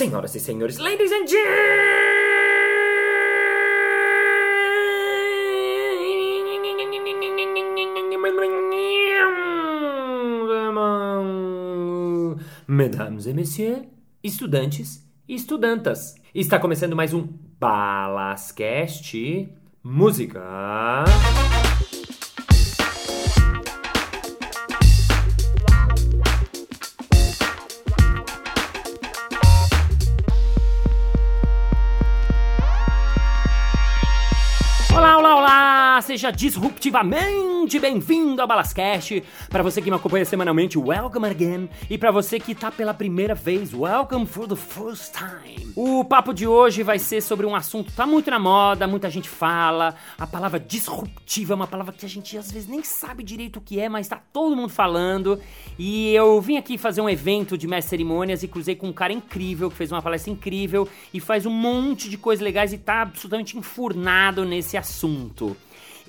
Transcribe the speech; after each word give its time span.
Senhoras 0.00 0.34
e 0.34 0.40
senhores, 0.40 0.78
ladies 0.78 1.12
and 1.12 1.26
gentlemen, 1.26 1.60
mesdames 12.66 13.26
et 13.26 13.34
messieurs, 13.34 13.86
estudantes 14.24 15.06
e 15.28 15.34
estudantas. 15.34 16.14
Está 16.34 16.58
começando 16.58 16.96
mais 16.96 17.12
um 17.12 17.28
Balascast 17.60 19.52
Música. 19.84 21.04
Seja 36.10 36.32
disruptivamente 36.32 37.78
bem-vindo 37.78 38.42
ao 38.42 38.48
Balascast. 38.48 39.22
Para 39.48 39.62
você 39.62 39.80
que 39.80 39.88
me 39.88 39.96
acompanha 39.96 40.24
semanalmente, 40.24 40.76
welcome 40.76 41.24
again. 41.24 41.68
E 41.88 41.96
para 41.96 42.10
você 42.10 42.40
que 42.40 42.52
tá 42.52 42.68
pela 42.68 42.92
primeira 42.92 43.32
vez, 43.32 43.72
welcome 43.72 44.26
for 44.26 44.48
the 44.48 44.56
first 44.56 45.14
time. 45.14 45.72
O 45.76 46.04
papo 46.04 46.34
de 46.34 46.48
hoje 46.48 46.82
vai 46.82 46.98
ser 46.98 47.20
sobre 47.20 47.46
um 47.46 47.54
assunto 47.54 47.92
que 47.92 47.96
tá 47.96 48.06
muito 48.06 48.28
na 48.28 48.40
moda, 48.40 48.88
muita 48.88 49.08
gente 49.08 49.28
fala. 49.28 49.94
A 50.18 50.26
palavra 50.26 50.58
disruptiva 50.58 51.52
é 51.52 51.54
uma 51.54 51.68
palavra 51.68 51.92
que 51.92 52.04
a 52.04 52.08
gente 52.08 52.36
às 52.36 52.50
vezes 52.50 52.68
nem 52.68 52.82
sabe 52.82 53.22
direito 53.22 53.58
o 53.58 53.60
que 53.60 53.78
é, 53.78 53.88
mas 53.88 54.08
tá 54.08 54.20
todo 54.32 54.56
mundo 54.56 54.70
falando. 54.70 55.40
E 55.78 56.12
eu 56.12 56.40
vim 56.40 56.56
aqui 56.56 56.76
fazer 56.76 57.00
um 57.00 57.08
evento 57.08 57.56
de 57.56 57.68
mestre 57.68 57.90
cerimônias 57.90 58.42
e 58.42 58.48
cruzei 58.48 58.74
com 58.74 58.88
um 58.88 58.92
cara 58.92 59.12
incrível 59.12 59.70
que 59.70 59.76
fez 59.76 59.92
uma 59.92 60.02
palestra 60.02 60.32
incrível 60.32 60.88
e 61.14 61.20
faz 61.20 61.46
um 61.46 61.52
monte 61.52 62.10
de 62.10 62.18
coisas 62.18 62.42
legais 62.42 62.72
e 62.72 62.78
tá 62.78 63.02
absolutamente 63.02 63.56
enfurnado 63.56 64.44
nesse 64.44 64.76
assunto. 64.76 65.56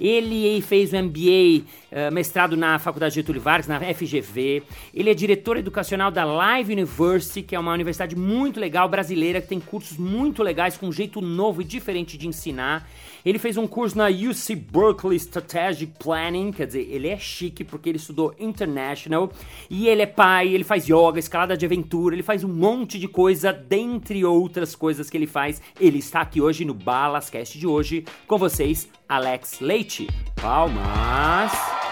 Ele 0.02 0.59
fez 0.61 0.91
o 0.94 0.97
MBA, 0.97 1.63
eh, 1.91 2.09
mestrado 2.09 2.57
na 2.57 2.80
Faculdade 2.80 3.13
Getúlio 3.13 3.39
Vargas, 3.39 3.67
na 3.67 3.80
FGV. 3.94 4.63
Ele 4.91 5.11
é 5.11 5.13
diretor 5.13 5.58
educacional 5.58 6.09
da 6.09 6.25
Live 6.25 6.73
University, 6.73 7.43
que 7.43 7.55
é 7.55 7.59
uma 7.59 7.71
universidade 7.71 8.16
muito 8.16 8.59
legal 8.59 8.89
brasileira, 8.89 9.39
que 9.39 9.47
tem 9.47 9.59
cursos 9.59 9.99
muito 9.99 10.41
legais, 10.41 10.75
com 10.75 10.88
um 10.88 10.91
jeito 10.91 11.21
novo 11.21 11.61
e 11.61 11.63
diferente 11.63 12.17
de 12.17 12.27
ensinar. 12.27 12.89
Ele 13.25 13.39
fez 13.39 13.58
um 13.58 13.67
curso 13.67 13.97
na 13.97 14.08
UC 14.08 14.55
Berkeley 14.55 15.17
Strategic 15.17 15.94
Planning, 16.00 16.52
quer 16.52 16.67
dizer, 16.67 16.88
ele 16.89 17.08
é 17.08 17.17
chique 17.17 17.64
porque 17.64 17.89
ele 17.89 17.97
estudou 17.97 18.33
International. 18.39 19.31
E 19.69 19.88
ele 19.88 20.02
é 20.02 20.08
pai, 20.08 20.50
ele 20.50 20.64
faz 20.64 20.88
yoga, 20.88 21.19
escalada 21.19 21.55
de 21.55 21.66
aventura, 21.66 22.16
ele 22.16 22.23
faz 22.23 22.44
um 22.44 22.49
monte 22.49 22.97
de 22.97 23.08
coisa, 23.08 23.53
dentre 23.53 24.25
outras 24.25 24.75
coisas 24.75 25.09
que 25.09 25.17
ele 25.17 25.27
faz. 25.27 25.61
Ele 25.80 25.99
está 25.99 26.22
aqui 26.22 26.42
hoje 26.42 26.66
no 26.66 26.73
Balascast 26.73 27.58
de 27.58 27.67
hoje 27.67 28.05
com 28.27 28.38
vocês, 28.38 28.89
Alex 29.08 29.59
Leite. 29.59 30.08
Palmas! 30.42 31.91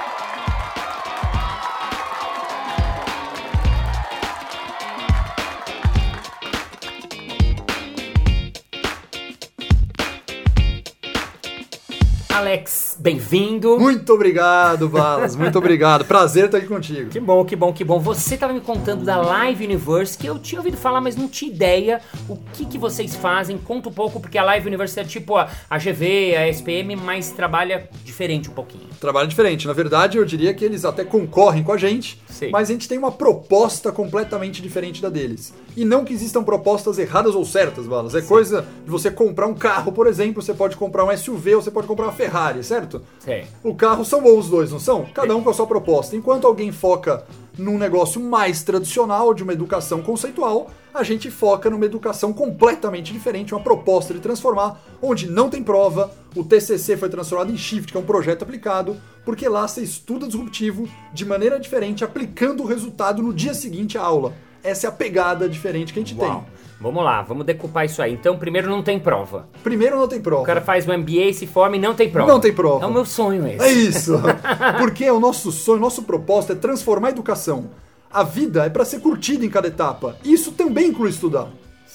Alex, 12.39 12.95
bem-vindo. 12.97 13.77
Muito 13.77 14.13
obrigado, 14.13 14.87
Balas. 14.87 15.35
Muito 15.35 15.57
obrigado. 15.57 16.05
Prazer 16.05 16.45
estar 16.45 16.59
aqui 16.59 16.67
contigo. 16.67 17.09
Que 17.09 17.19
bom, 17.19 17.43
que 17.43 17.53
bom, 17.53 17.73
que 17.73 17.83
bom. 17.83 17.99
Você 17.99 18.35
estava 18.35 18.53
me 18.53 18.61
contando 18.61 19.03
da 19.03 19.17
Live 19.17 19.65
Universe, 19.65 20.17
que 20.17 20.25
eu 20.25 20.39
tinha 20.39 20.61
ouvido 20.61 20.77
falar, 20.77 21.01
mas 21.01 21.17
não 21.17 21.27
tinha 21.27 21.51
ideia 21.51 21.99
o 22.29 22.37
que, 22.53 22.65
que 22.65 22.77
vocês 22.77 23.13
fazem. 23.13 23.57
Conta 23.57 23.89
um 23.89 23.91
pouco, 23.91 24.21
porque 24.21 24.37
a 24.37 24.43
Live 24.45 24.65
Universe 24.65 24.97
é 24.97 25.03
tipo 25.03 25.35
a, 25.35 25.49
a 25.69 25.77
GV, 25.77 26.37
a 26.37 26.47
SPM, 26.47 26.95
mas 26.95 27.29
trabalha 27.31 27.89
diferente 28.05 28.49
um 28.49 28.53
pouquinho. 28.53 28.87
Trabalho 29.01 29.27
diferente. 29.27 29.67
Na 29.67 29.73
verdade, 29.73 30.17
eu 30.17 30.23
diria 30.23 30.53
que 30.53 30.63
eles 30.63 30.85
até 30.85 31.03
concorrem 31.03 31.61
com 31.61 31.73
a 31.73 31.78
gente, 31.78 32.22
Sim. 32.29 32.51
mas 32.51 32.69
a 32.69 32.72
gente 32.72 32.88
tem 32.88 32.97
uma 32.97 33.11
proposta 33.11 33.91
completamente 33.91 34.61
diferente 34.61 35.01
da 35.01 35.09
deles. 35.09 35.53
E 35.75 35.83
não 35.83 36.05
que 36.05 36.13
existam 36.13 36.41
propostas 36.41 36.97
erradas 36.97 37.35
ou 37.35 37.44
certas, 37.44 37.85
Balas. 37.85 38.16
É 38.16 38.22
coisa 38.22 38.66
de 38.85 38.89
você 38.89 39.11
comprar 39.11 39.45
um 39.45 39.53
carro, 39.53 39.91
por 39.91 40.07
exemplo, 40.07 40.41
você 40.41 40.53
pode 40.53 40.78
comprar 40.78 41.03
um 41.03 41.17
SUV 41.17 41.55
ou 41.55 41.61
você 41.61 41.69
pode 41.69 41.85
comprar 41.85 42.05
uma 42.05 42.13
Ferrari, 42.13 42.28
certo? 42.63 43.01
Sim. 43.19 43.44
O 43.63 43.75
carro 43.75 44.06
são 44.06 44.22
bons 44.22 44.45
os 44.45 44.50
dois, 44.50 44.72
não 44.72 44.79
são? 44.79 45.06
Cada 45.13 45.35
um 45.35 45.44
com 45.44 45.50
a 45.50 45.53
sua 45.53 45.67
proposta. 45.67 46.16
Enquanto 46.16 46.47
alguém 46.47 46.72
foca 46.72 47.25
num 47.57 47.78
negócio 47.78 48.22
mais 48.22 48.63
tradicional, 48.63 49.34
de 49.34 49.44
uma 49.44 49.53
educação 49.53 50.01
conceitual, 50.01 50.72
a 50.94 51.03
gente 51.03 51.29
foca 51.29 51.69
numa 51.69 51.85
educação 51.85 52.34
completamente 52.34 53.13
diferente, 53.13 53.53
uma 53.53 53.62
proposta 53.62 54.13
de 54.13 54.19
transformar, 54.19 54.81
onde 55.01 55.29
não 55.29 55.50
tem 55.50 55.62
prova, 55.62 56.12
o 56.35 56.44
TCC 56.44 56.97
foi 56.97 57.09
transformado 57.09 57.51
em 57.51 57.57
Shift, 57.57 57.91
que 57.91 57.97
é 57.97 58.01
um 58.01 58.06
projeto 58.06 58.44
aplicado, 58.44 58.97
porque 59.25 59.47
lá 59.47 59.67
você 59.67 59.81
estuda 59.81 60.25
disruptivo 60.25 60.88
de 61.13 61.25
maneira 61.25 61.59
diferente, 61.59 62.03
aplicando 62.03 62.63
o 62.63 62.66
resultado 62.66 63.22
no 63.22 63.34
dia 63.34 63.53
seguinte 63.53 63.97
à 63.97 64.01
aula. 64.01 64.34
Essa 64.63 64.88
é 64.88 64.90
a 64.90 64.91
pegada 64.91 65.47
diferente 65.47 65.94
que 65.94 66.00
a 66.00 66.03
gente 66.03 66.17
Uau. 66.19 66.46
Vamos 66.81 67.03
lá, 67.03 67.22
vamos 67.22 67.45
decupar 67.45 67.85
isso 67.85 68.01
aí. 68.01 68.13
Então, 68.13 68.38
primeiro 68.38 68.69
não 68.69 68.81
tem 68.81 68.97
prova. 68.97 69.50
Primeiro 69.62 69.97
não 69.97 70.07
tem 70.07 70.22
prova. 70.22 70.44
O 70.44 70.45
cara 70.45 70.62
faz 70.62 70.88
o 70.88 70.97
MBA, 70.97 71.34
se 71.34 71.45
forma 71.45 71.75
e 71.75 71.79
não 71.79 71.94
tem 71.94 72.09
prova. 72.09 72.31
Não 72.31 72.40
tem 72.40 72.53
prova. 72.53 72.85
É 72.85 72.88
o 72.88 72.94
meu 72.94 73.03
sonho 73.06 73.45
esse. 73.47 73.63
É 73.63 73.72
isso. 73.72 74.13
Porque 74.79 75.09
o 75.12 75.19
nosso 75.19 75.51
sonho, 75.51 75.81
nosso 75.81 76.03
propósito 76.03 76.53
é 76.53 76.56
transformar 76.56 77.09
a 77.09 77.12
educação. 77.12 77.69
A 78.12 78.23
vida 78.23 78.66
é 78.66 78.69
para 78.69 78.85
ser 78.85 79.01
curtida 79.01 79.45
em 79.45 79.50
cada 79.50 79.67
etapa. 79.67 80.16
Isso 80.23 80.53
também 80.53 80.88
inclui 80.88 81.09
estudar. 81.09 81.50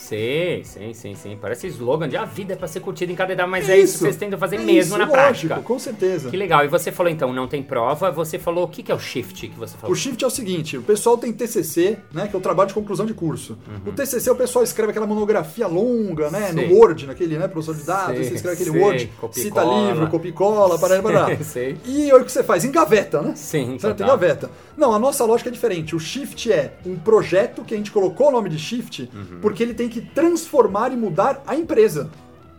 Sim, 0.09 0.63
sim, 0.65 0.93
sim, 0.95 1.15
sim. 1.15 1.39
Parece 1.41 1.67
slogan 1.69 2.09
de 2.09 2.17
a 2.17 2.25
vida 2.25 2.53
é 2.53 2.57
pra 2.57 2.69
ser 2.69 2.81
curtida 2.81 3.11
em 3.11 3.15
cada 3.15 3.33
idade, 3.33 3.49
mas 3.51 3.69
é 3.69 3.79
isso 3.79 3.95
que 3.95 3.99
vocês 4.01 4.17
tentam 4.17 4.39
fazer 4.39 4.57
É 4.57 4.59
mesmo 4.59 4.81
isso, 4.81 4.91
na 4.99 5.05
lógico, 5.07 5.13
prática. 5.15 5.57
Com 5.61 5.79
certeza. 5.79 6.29
Que 6.31 6.37
legal. 6.37 6.65
E 6.65 6.69
você 6.69 6.93
falou 6.93 7.11
então, 7.11 7.33
não 7.33 7.49
tem 7.49 7.63
prova. 7.63 8.11
Você 8.11 8.39
falou 8.39 8.65
o 8.65 8.69
que, 8.69 8.83
que 8.83 8.93
é 8.93 8.95
o 8.95 8.99
shift 8.99 9.49
que 9.49 9.59
você 9.59 9.77
falou? 9.77 9.93
O 9.93 9.97
shift 9.97 10.23
é 10.23 10.27
o 10.27 10.31
seguinte, 10.31 10.77
o 10.77 10.83
pessoal 10.83 11.17
tem 11.17 11.33
TCC, 11.33 11.99
né, 12.13 12.29
que 12.29 12.37
é 12.37 12.39
o 12.39 12.43
trabalho 12.43 12.69
de 12.69 12.75
conclusão 12.75 13.07
de 13.07 13.15
curso. 13.15 13.57
O 13.87 13.93
TCC 13.93 14.31
o 14.31 14.37
pessoal 14.37 14.63
escreve 14.65 14.91
aquela 14.91 15.07
monografia 15.07 15.67
longa, 15.67 16.31
né, 16.31 16.53
Sei. 16.53 16.69
no 16.69 16.75
Word, 16.75 17.07
naquele, 17.07 17.39
né, 17.39 17.49
professor 17.49 17.75
de 17.75 17.85
dados, 17.85 18.17
Sei, 18.17 18.25
você 18.25 18.35
escreve 18.35 18.55
aquele 18.63 18.71
sei, 18.71 18.81
Word, 18.83 19.13
cita 19.33 19.63
cola. 19.63 19.89
livro, 19.91 20.07
copia 20.09 20.31
e 20.31 20.35
cola, 20.35 20.79
parará, 20.79 21.03
parará. 21.03 21.37
Sei. 21.43 21.77
E 21.87 22.11
aí 22.11 22.13
o 22.13 22.25
que 22.25 22.31
você 22.33 22.43
faz? 22.43 22.65
Engaveta, 22.65 23.23
né? 23.23 23.33
Sim, 23.37 23.79
Certo? 23.79 23.97
total. 23.99 24.07
Engaveta. 24.09 24.51
Não, 24.77 24.93
a 24.93 24.99
nossa 24.99 25.25
lógica 25.25 25.49
é 25.51 25.53
diferente. 25.53 25.95
O 25.95 26.01
shift 26.01 26.51
é 26.53 26.75
um 26.85 26.97
projeto 26.97 27.63
que 27.65 27.73
a 27.75 27.77
gente 27.77 27.91
colocou 27.93 28.29
o 28.29 28.31
nome 28.31 28.49
de 28.51 28.59
shift 28.59 29.09
Uhum. 29.15 29.39
porque 29.41 29.63
ele 29.63 29.73
tem 29.75 29.89
que 29.89 29.94
transformar 30.01 30.93
e 30.93 30.97
mudar 30.97 31.43
a 31.47 31.55
empresa. 31.57 32.11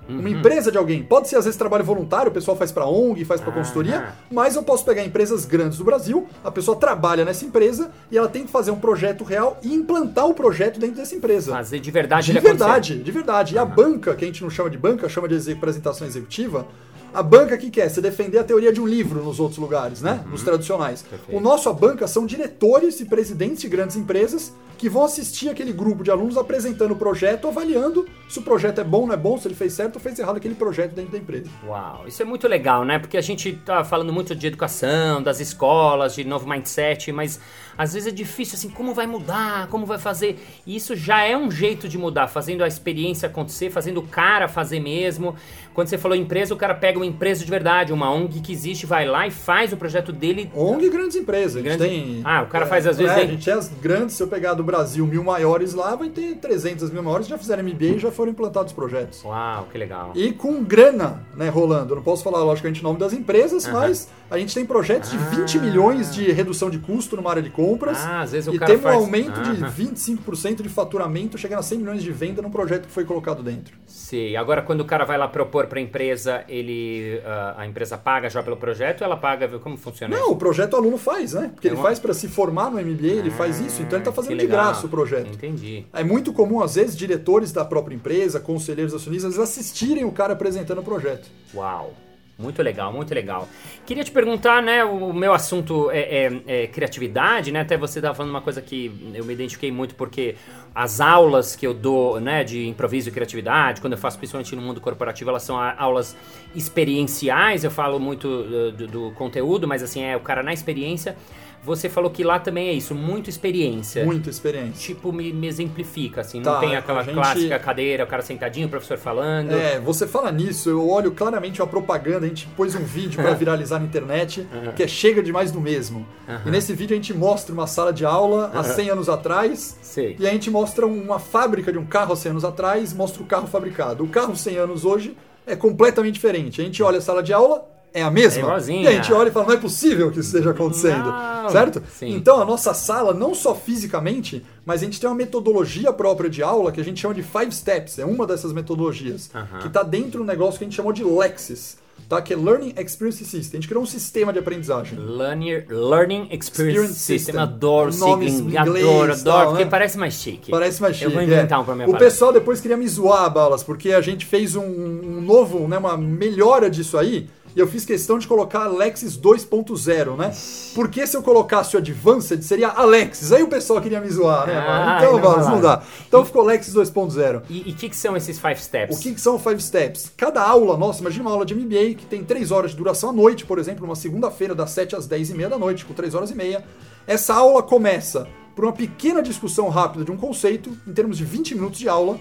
Uhum. 0.07 0.19
Uma 0.19 0.29
empresa 0.29 0.72
de 0.72 0.78
alguém. 0.78 1.01
Pode 1.01 1.28
ser, 1.28 1.35
às 1.35 1.46
vezes, 1.46 1.57
trabalho 1.57 1.84
voluntário, 1.84 2.29
o 2.29 2.34
pessoal 2.34 2.56
faz 2.56 2.72
pra 2.72 2.85
ONG, 2.85 3.25
faz 3.25 3.41
pra 3.41 3.50
Ah. 3.50 3.56
consultoria, 3.56 4.09
mas 4.31 4.56
eu 4.56 4.62
posso 4.62 4.85
pegar 4.85 5.03
empresas 5.03 5.45
grandes 5.45 5.79
do 5.79 5.84
Brasil, 5.84 6.28
a 6.44 6.51
pessoa 6.51 6.78
trabalha 6.78 7.25
nessa 7.25 7.44
empresa 7.44 7.90
e 8.12 8.18
ela 8.18 8.28
tem 8.28 8.44
que 8.45 8.51
fazer 8.51 8.69
um 8.69 8.75
projeto 8.79 9.24
real 9.24 9.57
e 9.63 9.74
implantar 9.74 10.28
o 10.28 10.35
projeto 10.35 10.79
dentro 10.79 10.97
dessa 10.97 11.16
empresa. 11.16 11.51
Fazer 11.53 11.79
de 11.79 11.90
verdade 11.90 12.25
De 12.28 12.31
ele 12.34 12.38
acontecer. 12.38 12.57
verdade, 12.63 12.97
de 13.00 13.12
verdade. 13.12 13.56
E 13.56 13.57
a 13.57 13.66
banca, 13.66 14.13
que 14.13 14.24
a 14.24 14.28
gente 14.28 14.44
não 14.44 14.50
chama 14.51 14.69
de 14.69 14.78
banca, 14.78 15.09
chama 15.09 15.28
de 15.28 15.51
apresentação 15.51 16.06
executiva, 16.06 16.68
a 17.16 17.24
banca 17.24 17.58
que 17.58 17.70
quer? 17.70 17.90
Você 17.90 18.02
defender 18.02 18.40
a 18.40 18.44
teoria 18.44 18.72
de 18.72 18.81
um 18.81 18.86
livro 18.86 19.24
nos 19.24 19.40
outros 19.40 19.58
lugares, 19.58 20.02
né? 20.02 20.24
Nos 20.30 20.44
tradicionais. 20.44 21.02
Perfeito. 21.02 21.38
O 21.38 21.40
nosso, 21.42 21.70
a 21.70 21.74
banca, 21.74 22.08
são 22.08 22.26
diretores 22.26 23.00
e 23.00 23.06
presidentes 23.06 23.62
de 23.62 23.70
grandes 23.70 23.96
empresas 23.96 24.53
que 24.78 24.90
vão 24.90 25.06
assistir 25.06 25.50
aquele 25.50 25.72
grupo 25.72 26.04
de 26.04 26.12
alunos 26.12 26.38
apresentando 26.38 26.92
o 26.92 26.96
projeto, 26.96 27.48
avaliando 27.48 28.06
se 28.28 28.40
o 28.40 28.42
projeto 28.42 28.81
é 28.81 28.84
bom, 28.84 29.08
não 29.08 29.14
é 29.14 29.18
bom, 29.18 29.38
se 29.38 29.48
ele 29.48 29.56
fez 29.56 29.74
certo 29.74 29.96
ou 29.96 30.02
fez 30.02 30.20
errado 30.20 30.38
aquele 30.38 30.56
projeto 30.56 30.94
dentro 30.94 31.14
da 31.14 31.18
empresa. 31.18 31.50
Uau, 31.66 32.04
isso 32.06 32.22
é 32.22 32.25
muito 32.25 32.48
legal, 32.48 32.84
né? 32.84 33.00
Porque 33.00 33.18
a 33.18 33.22
gente 33.22 33.54
tá 33.66 33.84
falando 33.84 34.12
muito 34.12 34.36
de 34.36 34.48
educação, 34.48 35.24
das 35.24 35.40
escolas, 35.40 36.16
de 36.16 36.25
novo 36.25 36.48
mindset, 36.48 37.12
mas 37.12 37.40
às 37.78 37.94
vezes 37.94 38.08
é 38.08 38.12
difícil 38.12 38.56
assim, 38.58 38.69
como 38.69 38.94
vai 38.94 39.08
mudar, 39.08 39.68
como 39.68 39.86
vai 39.86 39.97
fazer. 40.00 40.40
E 40.66 40.75
isso 40.75 40.96
já 40.96 41.24
é 41.24 41.38
um 41.38 41.50
jeito 41.52 41.88
de 41.88 41.97
mudar, 41.97 42.28
fazendo 42.28 42.63
a 42.63 42.68
experiência 42.68 43.27
acontecer, 43.27 43.69
fazendo 43.69 44.00
o 44.00 44.04
cara 44.04 44.48
fazer 44.48 44.80
mesmo. 44.80 45.36
Quando 45.74 45.89
você 45.89 45.98
falou 45.98 46.16
empresa, 46.16 46.54
o 46.54 46.57
cara 46.57 46.74
pega 46.74 46.98
uma 46.98 47.06
empresa 47.06 47.44
de 47.44 47.51
verdade, 47.51 47.92
uma 47.92 48.10
ONG 48.10 48.39
que 48.39 48.54
existe, 48.54 48.86
vai 48.86 49.06
lá 49.06 49.27
e 49.27 49.31
faz 49.31 49.74
o 49.74 49.77
projeto 49.77 50.13
dele. 50.13 50.50
ONG 50.56 50.86
e 50.86 50.89
grandes 50.89 51.18
empresas. 51.18 51.57
A 51.57 51.60
gente 51.68 51.77
Grandes- 51.77 51.88
tem. 52.06 52.22
Ah, 52.24 52.44
o 52.44 52.48
cara 52.48 52.66
faz, 52.66 52.88
às 52.88 52.98
vezes, 52.98 53.12
É, 53.12 53.16
tem- 53.16 53.24
a 53.25 53.31
gente 53.31 53.50
é 53.50 53.54
as 53.54 53.68
grandes, 53.81 54.16
se 54.16 54.24
eu 54.24 54.27
pegar 54.27 54.54
do 54.54 54.63
Brasil 54.63 55.06
mil 55.06 55.24
maiores 55.24 55.74
lá, 55.74 55.94
vai 55.95 56.07
ter 56.10 56.36
300 56.38 56.89
mil 56.92 57.04
maiores 57.04 57.25
que 57.27 57.31
já 57.31 57.38
fizeram 57.38 57.62
MBA 57.63 57.95
e 57.95 58.00
já 58.00 58.10
foram 58.10 58.31
implantados 58.31 58.72
projetos. 58.72 59.22
Uau, 59.24 59.68
que 59.69 59.77
legal. 59.77 60.13
E 60.16 60.31
com 60.31 60.63
grana, 60.63 61.25
né, 61.36 61.50
rolando. 61.50 61.92
Eu 61.92 61.95
não 61.98 62.04
posso 62.04 62.24
falar, 62.24 62.39
logicamente, 62.44 62.80
o 62.80 62.83
nome 62.83 62.98
das 62.98 63.12
empresas, 63.12 63.66
Aham. 63.66 63.80
mas 63.81 64.07
a 64.31 64.38
gente 64.39 64.54
tem 64.56 64.66
projetos 64.66 65.12
de 65.12 65.18
20 65.18 65.57
Ah. 65.57 65.62
milhões 65.62 66.13
de 66.16 66.31
redução 66.31 66.69
de 66.69 66.80
custo 66.80 67.18
numa 67.18 67.30
área 67.30 67.42
de 67.44 67.50
compras. 67.67 67.97
Ah, 68.00 68.21
às 68.21 68.31
vezes 68.31 68.47
o 68.47 68.53
e 68.56 68.59
cara 68.59 68.71
teve 68.71 68.83
faz- 68.83 68.95
um 68.95 69.00
aumento 69.00 69.41
de 69.41 69.50
Aham. 69.63 69.69
25% 69.71 70.62
de 70.62 70.69
faturamento, 70.69 71.38
chegando 71.38 71.59
a 71.59 71.63
100 71.63 71.77
milhões 71.79 72.03
de 72.03 72.12
venda 72.12 72.41
num 72.41 72.50
projeto 72.50 72.85
que 72.88 72.91
foi 72.91 73.03
colocado 73.06 73.41
dentro. 73.44 73.75
Sim, 73.85 74.35
agora 74.35 74.62
quando 74.62 74.81
o 74.81 74.85
cara 74.85 75.03
vai 75.06 75.17
lá 75.17 75.27
propor 75.27 75.67
pra 75.67 75.79
empresa, 75.81 76.44
ele 76.47 77.19
uh, 77.25 77.57
a 77.59 77.65
empresa 77.67 77.97
paga 77.97 78.29
já 78.29 78.44
pelo 78.44 78.57
projeto 78.57 79.01
ou 79.01 79.06
ela 79.06 79.17
paga, 79.17 79.47
como 79.59 79.77
funciona 79.77 80.15
Não, 80.15 80.23
isso? 80.25 80.33
o 80.33 80.35
projeto 80.38 80.73
o 80.73 80.77
aluno 80.77 80.97
faz, 80.97 81.33
né? 81.33 81.50
Porque 81.53 81.67
É 81.67 81.71
ele 81.71 81.77
uma- 81.77 81.83
faz 81.85 82.00
para 82.00 82.13
se 82.13 82.27
formar 82.27 82.69
no 82.69 82.77
MBA, 82.79 83.07
ele 83.07 83.31
faz 83.31 83.59
isso, 83.59 83.81
então 83.81 83.97
ele 83.97 84.06
tá 84.06 84.12
Ah, 84.12 84.13
fazendo 84.13 84.38
de 84.39 84.47
graça 84.47 84.85
o 84.85 84.89
projeto. 84.89 85.33
Entendi. 85.33 85.85
É 85.94 86.03
muito 86.03 86.31
comum, 86.33 86.62
às 86.62 86.75
vezes, 86.75 86.95
diretores 86.95 87.51
da 87.51 87.63
própria 87.65 87.95
empresa, 87.95 88.39
conselheiros 88.39 88.94
acionistas, 88.94 89.39
assistirem 89.39 90.03
o 90.06 90.12
cara 90.12 90.33
apresentando 90.33 90.79
o 90.79 90.83
projeto. 90.83 91.27
Uau. 91.53 91.94
Muito 92.38 92.62
legal, 92.62 92.92
muito 92.92 93.14
legal. 93.14 93.48
Queria 93.86 94.04
te 94.04 94.12
perguntar, 94.12 94.62
né? 94.62 94.84
O 94.84 95.14
meu 95.14 95.34
assunto 95.34 95.90
é, 95.90 96.26
é- 96.26 96.64
é 96.64 96.68
criatividade, 96.68 97.50
né? 97.50 97.62
Até 97.62 97.78
você 97.78 98.00
estava 98.00 98.14
falando 98.14 98.32
uma 98.32 98.42
coisa 98.42 98.62
que 98.62 98.92
eu 99.14 99.24
me 99.24 99.32
identifiquei 99.32 99.72
muito 99.72 99.96
porque 99.96 100.36
as 100.74 101.00
aulas 101.00 101.56
que 101.56 101.66
eu 101.66 101.74
dou, 101.74 102.20
né, 102.20 102.44
de 102.44 102.68
improviso 102.68 103.08
e 103.08 103.12
criatividade, 103.14 103.80
quando 103.80 103.94
eu 103.94 104.00
faço 104.00 104.18
principalmente 104.18 104.54
no 104.54 104.62
mundo 104.62 104.82
corporativo, 104.82 105.30
elas 105.30 105.44
são 105.44 105.58
aulas 105.58 106.14
experienciais. 106.54 107.64
Eu 107.64 107.72
falo 107.72 108.02
muito 108.02 108.28
uh, 108.28 108.72
do, 108.74 108.86
do 108.88 109.12
conteúdo, 109.12 109.66
mas 109.66 109.82
assim, 109.82 110.02
é 110.04 110.18
o 110.18 110.20
cara 110.20 110.44
na 110.44 110.52
experiência. 110.52 111.16
Você 111.65 111.89
falou 111.89 112.09
que 112.12 112.23
lá 112.23 112.38
também 112.39 112.67
é 112.69 112.73
isso, 112.73 112.94
muito 112.94 113.29
experiência. 113.29 114.06
Muita 114.06 114.29
experiência. 114.29 114.73
Tipo, 114.94 115.12
me, 115.12 115.33
me 115.33 115.47
exemplifica, 115.47 116.21
assim, 116.21 116.39
não 116.39 116.53
Tá, 116.53 116.59
tem 116.59 116.75
aquela 116.75 117.03
gente- 117.03 117.15
clássica 117.15 117.57
cadeira, 117.59 118.03
o 118.03 118.07
cara 118.07 118.21
sentadinho, 118.21 118.67
o 118.67 118.69
professor 118.69 118.97
falando. 118.97 119.51
É, 119.51 119.79
você 119.79 120.06
fala 120.07 120.31
nisso, 120.31 120.69
eu 120.69 120.88
olho 120.89 121.12
claramente 121.12 121.62
uma 121.62 121.67
propaganda, 121.67 122.25
a 122.25 122.29
gente 122.29 122.47
pôs 122.56 122.75
um 122.75 122.83
vídeo 122.83 123.21
para 123.21 123.33
viralizar 123.35 123.79
na 123.79 123.85
internet, 123.85 124.47
que 124.75 124.83
é 124.83 124.88
Chega 124.88 125.21
demais 125.23 125.51
do 125.51 125.59
mesmo. 125.59 126.06
E 126.45 126.50
nesse 126.50 126.73
vídeo 126.73 126.94
a 126.94 126.97
gente 126.97 127.13
mostra 127.13 127.53
uma 127.53 127.67
sala 127.67 127.91
de 127.91 128.06
aula 128.06 128.51
há 128.53 128.63
100 128.63 128.89
anos 128.91 129.09
atrás, 129.09 129.77
Sei. 129.81 130.15
e 130.19 130.27
a 130.27 130.31
gente 130.31 130.50
mostra 130.51 130.85
uma 130.85 131.19
fábrica 131.19 131.71
de 131.71 131.77
um 131.77 131.85
carro 131.85 132.13
há 132.13 132.15
100 132.15 132.31
anos 132.31 132.45
atrás, 132.45 132.94
mostra 132.94 133.23
o 133.23 133.25
carro 133.25 133.47
fabricado. 133.47 134.03
O 134.03 134.07
carro 134.07 134.35
100 134.35 134.57
anos 134.57 134.85
hoje 134.85 135.17
é 135.47 135.56
completamente 135.56 136.13
diferente. 136.13 136.62
A 136.62 136.63
gente 136.63 136.81
olha 136.83 136.97
a 137.00 137.01
sala 137.01 137.21
de 137.23 137.33
aula, 137.33 137.65
é 137.95 138.03
a 138.03 138.12
mesma. 138.12 138.57
É 138.57 138.71
e 138.71 138.88
a 138.88 138.92
gente 138.92 139.13
olha 139.13 139.30
e 139.30 139.31
fala, 139.31 139.47
não 139.47 139.53
é 139.53 139.57
possível 139.57 140.12
que 140.12 140.19
isso 140.19 140.27
esteja 140.27 140.51
acontecendo. 140.51 141.09
Não. 141.09 141.50
Certo? 141.50 141.81
Sim. 141.89 142.13
Então 142.13 142.42
a 142.42 142.45
nossa 142.45 142.74
sala, 142.74 143.13
não 143.13 143.33
só 143.33 143.56
fisicamente, 143.56 144.44
mas 144.65 144.81
a 144.81 144.86
gente 144.86 145.00
tem 145.00 145.09
uma 145.09 145.15
metodologia 145.15 145.94
própria 145.94 146.30
de 146.30 146.44
aula 146.44 146.74
que 146.74 146.81
a 146.81 146.83
gente 146.83 147.00
chama 147.00 147.13
de 147.13 147.24
Five 147.24 147.53
Steps. 147.53 147.97
É 147.97 148.06
uma 148.06 148.27
dessas 148.27 148.51
metodologias. 148.51 149.30
Aham. 149.33 149.59
Que 149.59 149.68
está 149.68 149.81
dentro 149.81 150.19
do 150.19 150.25
negócio 150.25 150.57
que 150.57 150.65
a 150.65 150.68
gente 150.68 150.75
chamou 150.75 150.92
de 150.92 151.06
Lexis. 151.06 151.77
Tá? 152.09 152.21
Que 152.21 152.33
é 152.33 152.38
Learning 152.38 152.74
Experience 152.77 153.24
System. 153.24 153.57
A 153.57 153.62
gente 153.62 153.68
criou 153.69 153.81
um 153.81 153.88
sistema 153.88 154.33
de 154.33 154.39
aprendizagem. 154.39 155.00
Learning, 155.00 155.63
Learning 155.69 156.27
Experience, 156.31 156.36
Experience 156.36 156.94
System. 156.95 157.18
System. 157.19 157.41
Adoro, 157.41 157.91
sigla, 157.94 158.24
em 158.24 158.27
inglês, 158.27 158.86
adoro, 158.86 159.24
tal, 159.24 159.33
adoro, 159.33 159.50
porque 159.51 159.63
né? 159.63 159.69
parece 159.69 159.98
mais 159.98 160.13
chique. 160.13 160.51
Parece 160.51 160.81
mais 160.81 160.95
chique. 160.98 161.06
Eu 161.06 161.12
vou 161.12 161.21
inventar 161.24 161.57
é. 161.57 161.62
um 161.62 161.65
pra 161.65 161.74
minha 161.74 161.88
O 161.88 161.91
palestra. 161.91 162.12
pessoal 162.12 162.33
depois 162.33 162.59
queria 162.59 162.77
me 162.77 162.88
zoar, 162.88 163.31
Balas, 163.31 163.63
porque 163.63 163.94
a 163.94 164.01
gente 164.01 164.25
fez 164.25 164.56
um, 164.56 164.65
um 164.65 165.21
novo, 165.21 165.68
né, 165.68 165.77
uma 165.77 165.98
melhora 165.98 166.69
disso 166.69 166.98
aí. 166.98 167.27
E 167.56 167.60
eu 167.60 167.68
fiz 167.68 167.86
questão 167.86 168.19
de 168.19 168.28
colocar 168.28 168.63
Alexis 168.63 169.18
2.0, 169.18 170.18
né? 170.18 170.34
Porque 170.74 171.07
se 171.07 171.16
eu 171.16 171.24
colocasse 171.24 171.75
o 171.75 171.80
Advanced, 171.80 172.44
seria 172.44 172.68
Alexis. 172.68 173.31
Aí 173.31 173.44
o 173.44 173.48
pessoal 173.48 173.81
queria 173.81 174.02
me 174.02 174.10
zoar, 174.10 174.46
né? 174.46 174.57
Ah, 174.57 174.98
então, 175.00 175.19
não 175.19 175.50
não 175.52 175.62
dá. 175.62 175.81
Então 176.07 176.25
ficou 176.25 176.42
Alexis 176.42 176.74
2.0. 176.74 177.44
E 177.50 177.72
o 177.72 177.75
que, 177.75 177.90
que 177.90 177.96
são 177.96 178.18
esses 178.18 178.38
five 178.38 178.62
steps? 178.62 178.98
O 178.98 179.00
que, 179.00 179.13
que 179.13 179.22
são 179.22 179.40
Five 179.40 179.62
Steps? 179.62 180.12
Cada 180.18 180.42
aula 180.42 180.75
nossa, 180.75 181.02
imagina 181.02 181.25
uma 181.25 181.31
aula 181.31 181.46
de 181.46 181.54
MBA 181.56 181.96
que 181.98 182.06
tem 182.06 182.24
3 182.24 182.52
horas 182.52 182.72
de 182.72 182.78
duração 182.78 183.12
à 183.12 183.13
noite, 183.13 183.46
por 183.46 183.60
exemplo, 183.60 183.86
uma 183.86 183.96
segunda-feira, 183.96 184.56
das 184.56 184.72
7 184.72 184.96
às 184.96 185.08
10 185.08 185.30
e 185.30 185.34
meia 185.36 185.50
da 185.50 185.58
noite, 185.58 185.86
com 185.86 185.94
3 185.94 186.13
horas 186.16 186.31
e 186.31 186.36
meia. 186.36 186.63
Essa 187.08 187.34
aula 187.36 187.62
começa 187.63 188.28
por 188.56 188.66
uma 188.66 188.74
pequena 188.74 189.22
discussão 189.22 189.68
rápida 189.69 190.06
de 190.06 190.12
um 190.12 190.18
conceito, 190.18 190.75
em 190.88 190.94
termos 190.94 191.18
de 191.18 191.25
20 191.25 191.56
minutos 191.56 191.78
de 191.78 191.90
aula. 191.90 192.18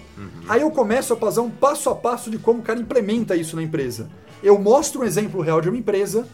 Aí 0.47 0.61
eu 0.61 0.69
começo 0.69 1.13
a 1.13 1.17
fazer 1.17 1.39
um 1.39 1.49
passo 1.49 1.89
a 1.89 1.95
passo 1.95 2.29
de 2.29 2.37
como 2.37 2.59
o 2.59 2.63
cara 2.63 2.79
implementa 2.79 3.35
isso 3.35 3.55
na 3.55 3.63
empresa. 3.63 4.09
Eu 4.43 4.59
mostro 4.59 5.01
um 5.01 5.03
exemplo 5.03 5.41
real 5.41 5.61
de 5.61 5.69
uma 5.69 5.77
empresa, 5.77 6.27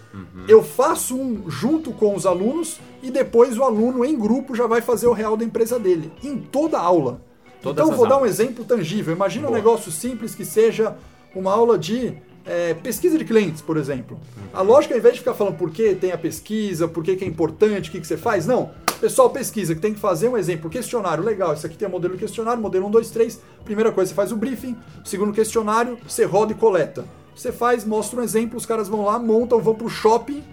eu 0.48 0.64
faço 0.64 1.16
um 1.16 1.50
junto 1.50 1.92
com 1.92 2.16
os 2.16 2.26
alunos 2.26 2.80
e 3.02 3.10
depois 3.10 3.58
o 3.58 3.64
aluno 3.64 4.04
em 4.04 4.18
grupo 4.18 4.56
já 4.56 4.68
vai 4.68 4.82
fazer 4.82 5.08
o 5.08 5.14
real 5.14 5.38
da 5.38 5.46
empresa 5.46 5.80
dele, 5.80 6.12
em 6.24 6.38
toda 6.38 6.78
a 6.78 6.82
aula. 6.82 7.22
Todas 7.62 7.86
então 7.86 7.96
vou 7.96 8.08
dar 8.08 8.16
um 8.16 8.20
aulas. 8.20 8.40
exemplo 8.40 8.66
tangível. 8.66 9.14
Imagina 9.14 9.46
um 9.46 9.52
Boa. 9.52 9.58
negócio 9.58 9.92
simples 9.92 10.34
que 10.34 10.44
seja 10.44 10.96
uma 11.36 11.52
aula 11.54 11.78
de 11.78 12.18
é, 12.46 12.74
pesquisa 12.74 13.18
de 13.18 13.26
clientes, 13.26 13.62
por 13.62 13.78
exemplo. 13.78 14.20
A 14.54 14.62
lógica, 14.62 14.94
ao 14.94 15.00
invés 15.00 15.14
de 15.14 15.20
ficar 15.20 15.34
falando 15.34 15.58
por 15.58 15.70
que 15.70 15.94
tem 15.96 16.12
a 16.12 16.18
pesquisa, 16.18 16.88
por 16.88 17.04
que, 17.04 17.16
que 17.16 17.24
é 17.24 17.28
importante, 17.28 17.90
o 17.90 17.92
que, 17.92 18.02
que 18.02 18.08
você 18.08 18.18
faz, 18.18 18.46
não. 18.46 18.72
Pessoal, 19.00 19.30
pesquisa, 19.30 19.74
que 19.74 19.82
tem 19.82 19.94
que 19.94 20.00
fazer 20.00 20.28
um 20.28 20.38
exemplo, 20.38 20.70
questionário, 20.70 21.24
legal, 21.24 21.54
isso 21.54 21.66
aqui 21.66 21.78
tem 21.78 21.88
o 21.88 21.92
modelo 21.92 22.14
de 22.16 22.20
questionário, 22.20 22.62
modelo 22.62 22.88
1, 22.88 22.92
2, 22.92 23.10
3. 23.10 23.42
Primeira 23.64 23.92
coisa, 23.92 24.10
você 24.10 24.16
faz 24.16 24.32
o 24.32 24.36
briefing. 24.36 24.76
Segundo 25.04 25.34
questionário, 25.34 25.98
você 26.08 26.24
roda 26.26 26.52
e 26.52 26.56
coleta. 26.56 27.06
Você 27.42 27.52
faz, 27.52 27.84
mostra 27.84 28.20
um 28.20 28.24
exemplo, 28.24 28.56
os 28.56 28.68
caras 28.68 28.88
vão 28.88 29.04
lá, 29.04 29.18
montam, 29.18 29.60
vão 29.60 29.74
pro 29.74 29.90
shopping, 29.90 30.44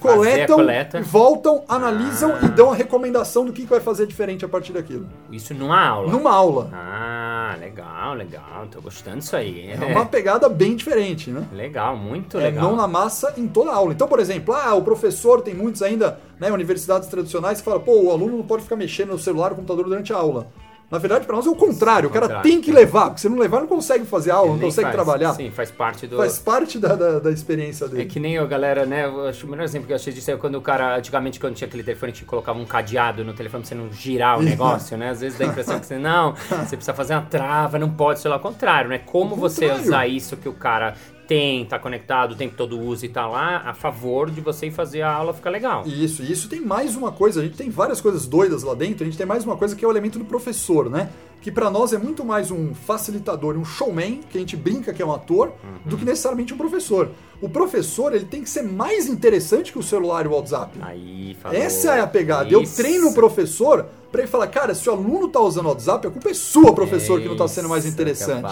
coletam, 0.00 0.56
coleta. 0.56 1.02
voltam, 1.02 1.62
analisam 1.68 2.32
Ah. 2.40 2.46
e 2.46 2.48
dão 2.48 2.72
a 2.72 2.74
recomendação 2.74 3.44
do 3.44 3.52
que, 3.52 3.66
vai 3.66 3.80
fazer 3.80 4.06
diferente 4.06 4.42
a 4.42 4.48
partir 4.48 4.72
daquilo. 4.72 5.06
Isso 5.30 5.52
numa 5.52 5.78
aula. 5.86 6.10
Numa 6.10 6.32
aula. 6.32 6.70
Ah, 6.72 7.54
legal, 7.60 8.14
legal. 8.14 8.66
Tô 8.70 8.80
gostando 8.80 9.18
disso 9.18 9.36
aí. 9.36 9.72
É 9.72 9.84
uma 9.84 10.06
pegada 10.06 10.48
bem 10.48 10.74
diferente, 10.74 11.30
né? 11.30 11.46
Legal, 11.52 11.94
muito 11.98 12.38
É 12.38 12.44
legal. 12.44 12.64
mão 12.64 12.76
na 12.76 12.88
massa 12.88 13.34
em 13.36 13.46
toda 13.46 13.70
a 13.70 13.74
aula. 13.74 13.92
Então, 13.92 14.08
por 14.08 14.18
exemplo, 14.18 14.54
ah, 14.54 14.74
o 14.74 14.80
professor 14.80 15.42
tem 15.42 15.52
muitos 15.52 15.82
ainda, 15.82 16.18
né, 16.40 16.50
universidades 16.50 17.08
tradicionais 17.10 17.58
que 17.58 17.64
falam, 17.66 17.80
pô, 17.80 17.92
o 18.04 18.10
aluno 18.10 18.38
não 18.38 18.44
pode 18.46 18.62
ficar 18.62 18.76
mexendo 18.76 19.10
no 19.10 19.18
celular 19.18 19.50
ou 19.50 19.56
computador 19.56 19.84
durante 19.84 20.14
a 20.14 20.16
aula. 20.16 20.46
Na 20.92 20.98
verdade, 20.98 21.24
para 21.24 21.34
nós 21.34 21.46
é 21.46 21.48
o 21.50 21.54
contrário. 21.56 22.10
O 22.10 22.12
cara 22.12 22.26
Contrário. 22.26 22.50
tem 22.50 22.60
que 22.60 22.70
levar, 22.70 23.06
porque 23.06 23.22
se 23.22 23.28
não 23.28 23.38
levar, 23.38 23.60
não 23.60 23.66
consegue 23.66 24.04
fazer 24.04 24.30
aula, 24.30 24.50
Ele 24.50 24.56
não 24.60 24.68
consegue 24.68 24.82
faz. 24.82 24.94
trabalhar. 24.94 25.32
Sim, 25.32 25.50
faz 25.50 25.70
parte 25.70 26.06
do... 26.06 26.18
Faz 26.18 26.38
parte 26.38 26.78
da, 26.78 26.94
da, 26.94 27.18
da 27.18 27.30
experiência 27.30 27.86
É 27.86 27.88
dele. 27.88 28.04
que 28.04 28.20
nem 28.20 28.34
eu, 28.34 28.46
galera, 28.46 28.84
né? 28.84 29.06
Eu 29.06 29.26
acho 29.26 29.46
o 29.46 29.50
melhor 29.50 29.64
exemplo 29.64 29.86
que 29.86 29.92
eu 29.92 29.96
achei 29.96 30.12
disso 30.12 30.30
é 30.30 30.36
quando 30.36 30.56
o 30.56 30.60
cara, 30.60 30.98
antigamente, 30.98 31.40
quando 31.40 31.54
tinha 31.54 31.66
aquele 31.66 31.82
telefone, 31.82 32.12
que 32.12 32.24
colocava 32.26 32.58
um 32.58 32.66
cadeado 32.66 33.24
no 33.24 33.32
telefone 33.32 33.62
pra 33.62 33.68
você 33.70 33.74
não 33.74 33.90
girar 33.90 34.38
o 34.38 34.42
negócio, 34.44 34.96
né? 34.98 35.08
Às 35.08 35.22
vezes 35.22 35.38
dá 35.38 35.46
a 35.46 35.48
impressão 35.48 35.80
que 35.80 35.86
você, 35.86 35.96
não, 35.96 36.34
você 36.34 36.76
precisa 36.76 36.92
fazer 36.92 37.14
uma 37.14 37.22
trava, 37.22 37.78
não 37.78 37.88
pode, 37.90 38.20
sei 38.20 38.28
lá, 38.28 38.36
ao 38.36 38.40
contrário, 38.42 38.90
né? 38.90 38.98
Como 38.98 39.34
você 39.34 39.72
usar 39.72 40.06
isso 40.06 40.36
que 40.36 40.48
o 40.48 40.52
cara 40.52 40.94
tem, 41.26 41.64
tá 41.64 41.78
conectado, 41.78 42.32
o 42.32 42.34
tempo 42.34 42.54
todo 42.56 42.78
usa 42.78 43.06
e 43.06 43.08
tá 43.08 43.26
lá, 43.26 43.58
a 43.64 43.74
favor 43.74 44.30
de 44.30 44.40
você 44.40 44.66
ir 44.66 44.70
fazer 44.70 45.02
a 45.02 45.12
aula 45.12 45.32
ficar 45.32 45.50
legal. 45.50 45.84
Isso, 45.86 46.22
e 46.22 46.30
isso 46.30 46.48
tem 46.48 46.60
mais 46.60 46.96
uma 46.96 47.12
coisa, 47.12 47.40
a 47.40 47.44
gente 47.44 47.56
tem 47.56 47.70
várias 47.70 48.00
coisas 48.00 48.26
doidas 48.26 48.62
lá 48.62 48.74
dentro, 48.74 49.02
a 49.02 49.06
gente 49.06 49.16
tem 49.16 49.26
mais 49.26 49.44
uma 49.44 49.56
coisa 49.56 49.74
que 49.74 49.84
é 49.84 49.88
o 49.88 49.90
elemento 49.90 50.18
do 50.18 50.24
professor, 50.24 50.90
né? 50.90 51.10
Que 51.40 51.50
pra 51.50 51.70
nós 51.70 51.92
é 51.92 51.98
muito 51.98 52.24
mais 52.24 52.52
um 52.52 52.72
facilitador, 52.72 53.56
um 53.56 53.64
showman, 53.64 54.20
que 54.30 54.38
a 54.38 54.40
gente 54.40 54.56
brinca 54.56 54.92
que 54.92 55.02
é 55.02 55.06
um 55.06 55.12
ator, 55.12 55.52
do 55.84 55.96
que 55.96 56.04
necessariamente 56.04 56.54
um 56.54 56.56
professor. 56.56 57.10
O 57.40 57.48
professor, 57.48 58.14
ele 58.14 58.26
tem 58.26 58.44
que 58.44 58.48
ser 58.48 58.62
mais 58.62 59.08
interessante 59.08 59.72
que 59.72 59.78
o 59.78 59.82
celular 59.82 60.24
e 60.24 60.28
o 60.28 60.32
WhatsApp. 60.32 60.78
Aí, 60.80 61.36
falou. 61.42 61.58
Essa 61.58 61.96
é 61.96 62.00
a 62.00 62.06
pegada. 62.06 62.48
Eu 62.48 62.62
Isso. 62.62 62.76
treino 62.76 63.08
o 63.08 63.14
professor 63.14 63.88
pra 64.12 64.20
ele 64.20 64.30
falar, 64.30 64.46
cara, 64.48 64.74
se 64.74 64.88
o 64.88 64.92
aluno 64.92 65.26
tá 65.26 65.40
usando 65.40 65.64
o 65.66 65.68
WhatsApp, 65.70 66.06
a 66.06 66.10
culpa 66.10 66.28
é 66.30 66.34
sua, 66.34 66.74
professor, 66.74 67.18
que 67.20 67.26
não 67.28 67.36
tá 67.36 67.48
sendo 67.48 67.68
mais 67.68 67.86
interessante. 67.86 68.44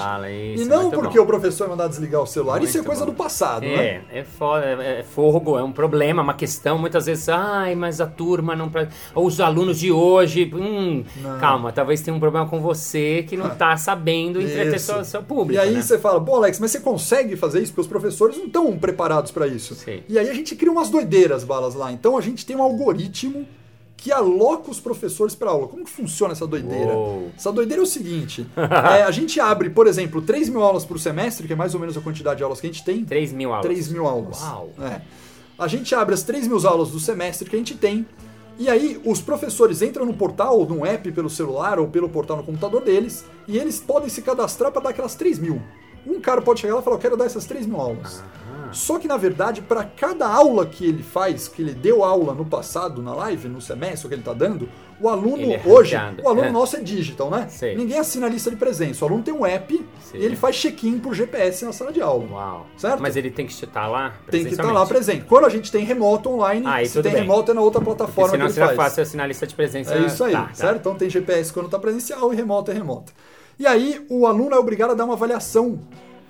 isso, 0.55 0.63
e 0.63 0.65
não 0.65 0.85
muito 0.85 0.99
porque 0.99 1.19
bom. 1.19 1.25
o 1.25 1.27
professor 1.27 1.69
mandar 1.69 1.87
desligar 1.87 2.23
o 2.23 2.27
celular. 2.27 2.63
isso 2.63 2.77
é 2.77 2.81
Muito 2.81 2.87
coisa 2.87 3.05
bom. 3.05 3.13
do 3.13 3.17
passado, 3.17 3.63
né? 3.67 4.03
É, 4.11 4.21
é 4.21 4.25
foda, 4.25 4.65
é, 4.65 5.01
é 5.01 5.03
fogo, 5.03 5.59
é 5.59 5.63
um 5.63 5.71
problema, 5.71 6.23
uma 6.23 6.33
questão. 6.35 6.79
Muitas 6.79 7.05
vezes, 7.07 7.29
ai, 7.29 7.75
mas 7.75 8.01
a 8.01 8.07
turma 8.07 8.57
não. 8.57 8.71
pra- 8.71 8.89
Ou 9.15 9.27
os 9.27 9.39
alunos 9.41 9.79
de 9.79 9.93
hoje. 9.93 10.51
Hum, 10.55 11.05
Não. 11.21 11.39
calma, 11.39 11.71
talvez 11.71 12.01
tenha 12.01 12.17
um 12.17 12.21
problema 12.21 12.47
com 12.49 12.59
você 12.61 13.23
que 13.29 13.37
não 13.37 13.51
tá 13.51 13.77
sabendo 13.77 14.41
entreter 14.41 14.81
seu, 14.81 15.05
seu 15.05 15.23
público. 15.23 15.53
E 15.53 15.59
aí 15.59 15.75
né? 15.75 15.83
você 15.83 15.99
fala, 15.99 16.21
pô, 16.21 16.37
Alex, 16.37 16.59
mas 16.59 16.71
você 16.71 16.81
consegue 16.81 17.37
fazer 17.37 17.61
isso? 17.61 17.73
Porque 17.73 17.83
os 17.83 17.87
professores 17.87 18.39
não 18.39 18.47
estão 18.47 18.77
preparados 18.79 19.31
para 19.31 19.47
isso. 19.47 19.75
Sim. 19.75 20.01
E 20.09 20.19
aí 20.19 20.31
a 20.31 20.35
gente 20.35 20.57
cria 20.57 20.73
umas 20.73 20.89
doideiras, 20.89 21.45
balas 21.45 21.75
lá. 21.75 21.93
Então 21.93 22.17
a 22.17 22.21
gente 22.23 22.47
tem 22.47 22.57
um 22.57 22.63
algoritmo 22.63 23.47
que 24.01 24.11
aloca 24.11 24.71
os 24.71 24.81
professores 24.81 25.35
para 25.35 25.51
aula. 25.51 25.69
Como 25.69 25.85
que 25.85 25.91
funciona 25.91 26.33
essa 26.33 26.47
doideira? 26.47 26.95
Uou. 26.95 27.31
Essa 27.37 27.53
doideira 27.53 27.83
é 27.83 27.85
o 27.85 27.87
seguinte: 27.87 28.47
é, 28.57 29.03
a 29.03 29.11
gente 29.11 29.39
abre, 29.39 29.69
por 29.69 29.87
exemplo, 29.87 30.23
3 30.23 30.49
mil 30.49 30.63
aulas 30.63 30.87
por 30.87 30.99
semestre, 30.99 31.47
que 31.47 31.53
é 31.53 31.57
mais 31.57 31.75
ou 31.75 31.81
menos 31.81 31.97
a 31.99 32.01
quantidade 32.01 32.39
de 32.39 32.43
aulas 32.43 32.61
que 32.61 32.67
a 32.67 32.71
gente 32.71 32.83
tem. 32.83 33.05
3 33.05 33.33
mil 33.33 33.51
aulas. 33.51 33.67
3 33.67 33.89
mil 33.93 34.07
aulas. 34.07 34.41
Uau. 34.41 34.71
É. 34.81 35.03
A 35.59 35.69
gente 35.69 35.95
abre 35.95 36.15
as 36.15 36.23
3 36.23 36.49
mil 36.49 36.67
aulas 36.67 36.89
do 36.89 36.99
semestre 36.99 37.49
que 37.49 37.55
a 37.55 37.59
gente 37.59 37.77
tem. 37.77 38.07
E 38.59 38.69
aí, 38.69 39.01
os 39.05 39.21
professores 39.21 39.83
entram 39.83 40.07
no 40.07 40.15
portal, 40.15 40.67
num 40.67 40.85
app 40.85 41.13
pelo 41.13 41.29
celular 41.29 41.79
ou 41.79 41.89
pelo 41.89 42.09
portal 42.09 42.39
no 42.39 42.43
computador 42.43 42.83
deles, 42.83 43.25
e 43.47 43.59
eles 43.59 43.81
podem 43.81 44.09
se 44.09 44.23
cadastrar 44.23 44.73
para 44.73 44.83
dar 44.83 44.91
aquelas 44.91 45.15
3 45.15 45.39
mil. 45.39 45.61
Um 46.07 46.21
cara 46.21 46.41
pode 46.41 46.61
chegar 46.61 46.75
lá 46.75 46.81
e 46.81 46.85
falar: 46.85 46.97
Eu 46.97 47.01
quero 47.01 47.17
dar 47.19 47.27
essas 47.27 47.45
3 47.45 47.67
mil 47.67 47.79
aulas. 47.79 48.23
Só 48.73 48.99
que, 48.99 49.07
na 49.09 49.17
verdade, 49.17 49.61
para 49.63 49.85
cada 49.85 50.27
aula 50.27 50.67
que 50.67 50.85
ele 50.87 51.03
faz, 51.03 51.49
que 51.49 51.63
ele 51.63 51.73
deu 51.75 52.03
aula 52.05 52.35
no 52.35 52.45
passado, 52.45 53.03
na 53.03 53.15
live, 53.15 53.49
no 53.49 53.61
semestre 53.61 54.09
que 54.09 54.15
ele 54.15 54.21
está 54.23 54.33
dando, 54.33 54.69
o 55.01 55.09
aluno 55.09 55.51
é 55.53 55.63
hoje, 55.65 55.97
o 56.23 56.29
aluno 56.29 56.49
É. 56.49 56.51
nosso 56.51 56.77
é 56.77 56.81
digital, 56.81 57.31
né? 57.31 57.47
Sei. 57.49 57.75
Ninguém 57.75 57.99
assina 57.99 58.27
a 58.27 58.29
lista 58.29 58.51
de 58.51 58.57
presença. 58.57 59.03
O 59.05 59.09
aluno 59.09 59.23
tem 59.23 59.33
um 59.33 59.47
app 59.47 59.75
Sim. 60.03 60.19
e 60.19 60.25
ele 60.25 60.37
faz 60.37 60.57
check-in 60.57 60.99
por 60.99 61.15
GPS 61.15 61.65
na 61.65 61.73
sala 61.73 61.91
de 61.91 62.03
aula. 62.03 62.27
Uau. 62.31 62.67
Certo? 62.77 63.01
Mas 63.01 63.17
ele 63.17 63.31
tem 63.31 63.47
que 63.47 63.53
estar 63.53 63.87
lá 63.89 64.13
Tem 64.31 64.45
que 64.45 64.51
estar 64.51 64.71
lá 64.71 64.85
presente. 64.85 65.25
Quando 65.25 65.47
a 65.47 65.49
gente 65.49 65.73
tem 65.73 65.85
remoto 65.85 66.29
online, 66.29 66.67
Aí 66.67 66.87
se 66.87 67.01
tem 67.03 67.13
bem. 67.13 67.23
remoto 67.23 67.51
é 67.51 67.55
na 67.55 67.63
outra 67.63 67.81
Porque 67.81 67.97
plataforma 67.97 68.31
senão 68.33 68.47
que 68.47 68.53
ele 68.59 68.67
faz. 68.67 68.77
fácil 68.77 69.03
assinar 69.03 69.25
a 69.25 69.29
lista 69.29 69.47
de 69.47 69.55
presença. 69.55 69.95
É 69.95 70.01
isso 70.01 70.23
aí, 70.23 70.33
Tá, 70.33 70.43
tá. 70.45 70.55
certo? 70.55 70.77
Então 70.81 70.95
tem 70.95 71.09
GPS 71.09 71.51
quando 71.53 71.67
está 71.67 71.79
presencial 71.79 72.31
e 72.33 72.37
remoto 72.37 72.71
é 72.71 72.75
remoto. 72.75 73.13
E 73.59 73.67
aí 73.67 74.05
o 74.11 74.27
aluno 74.27 74.55
é 74.55 74.59
obrigado 74.59 74.91
a 74.91 74.95
dar 74.95 75.05
uma 75.07 75.15
avaliação 75.15 75.79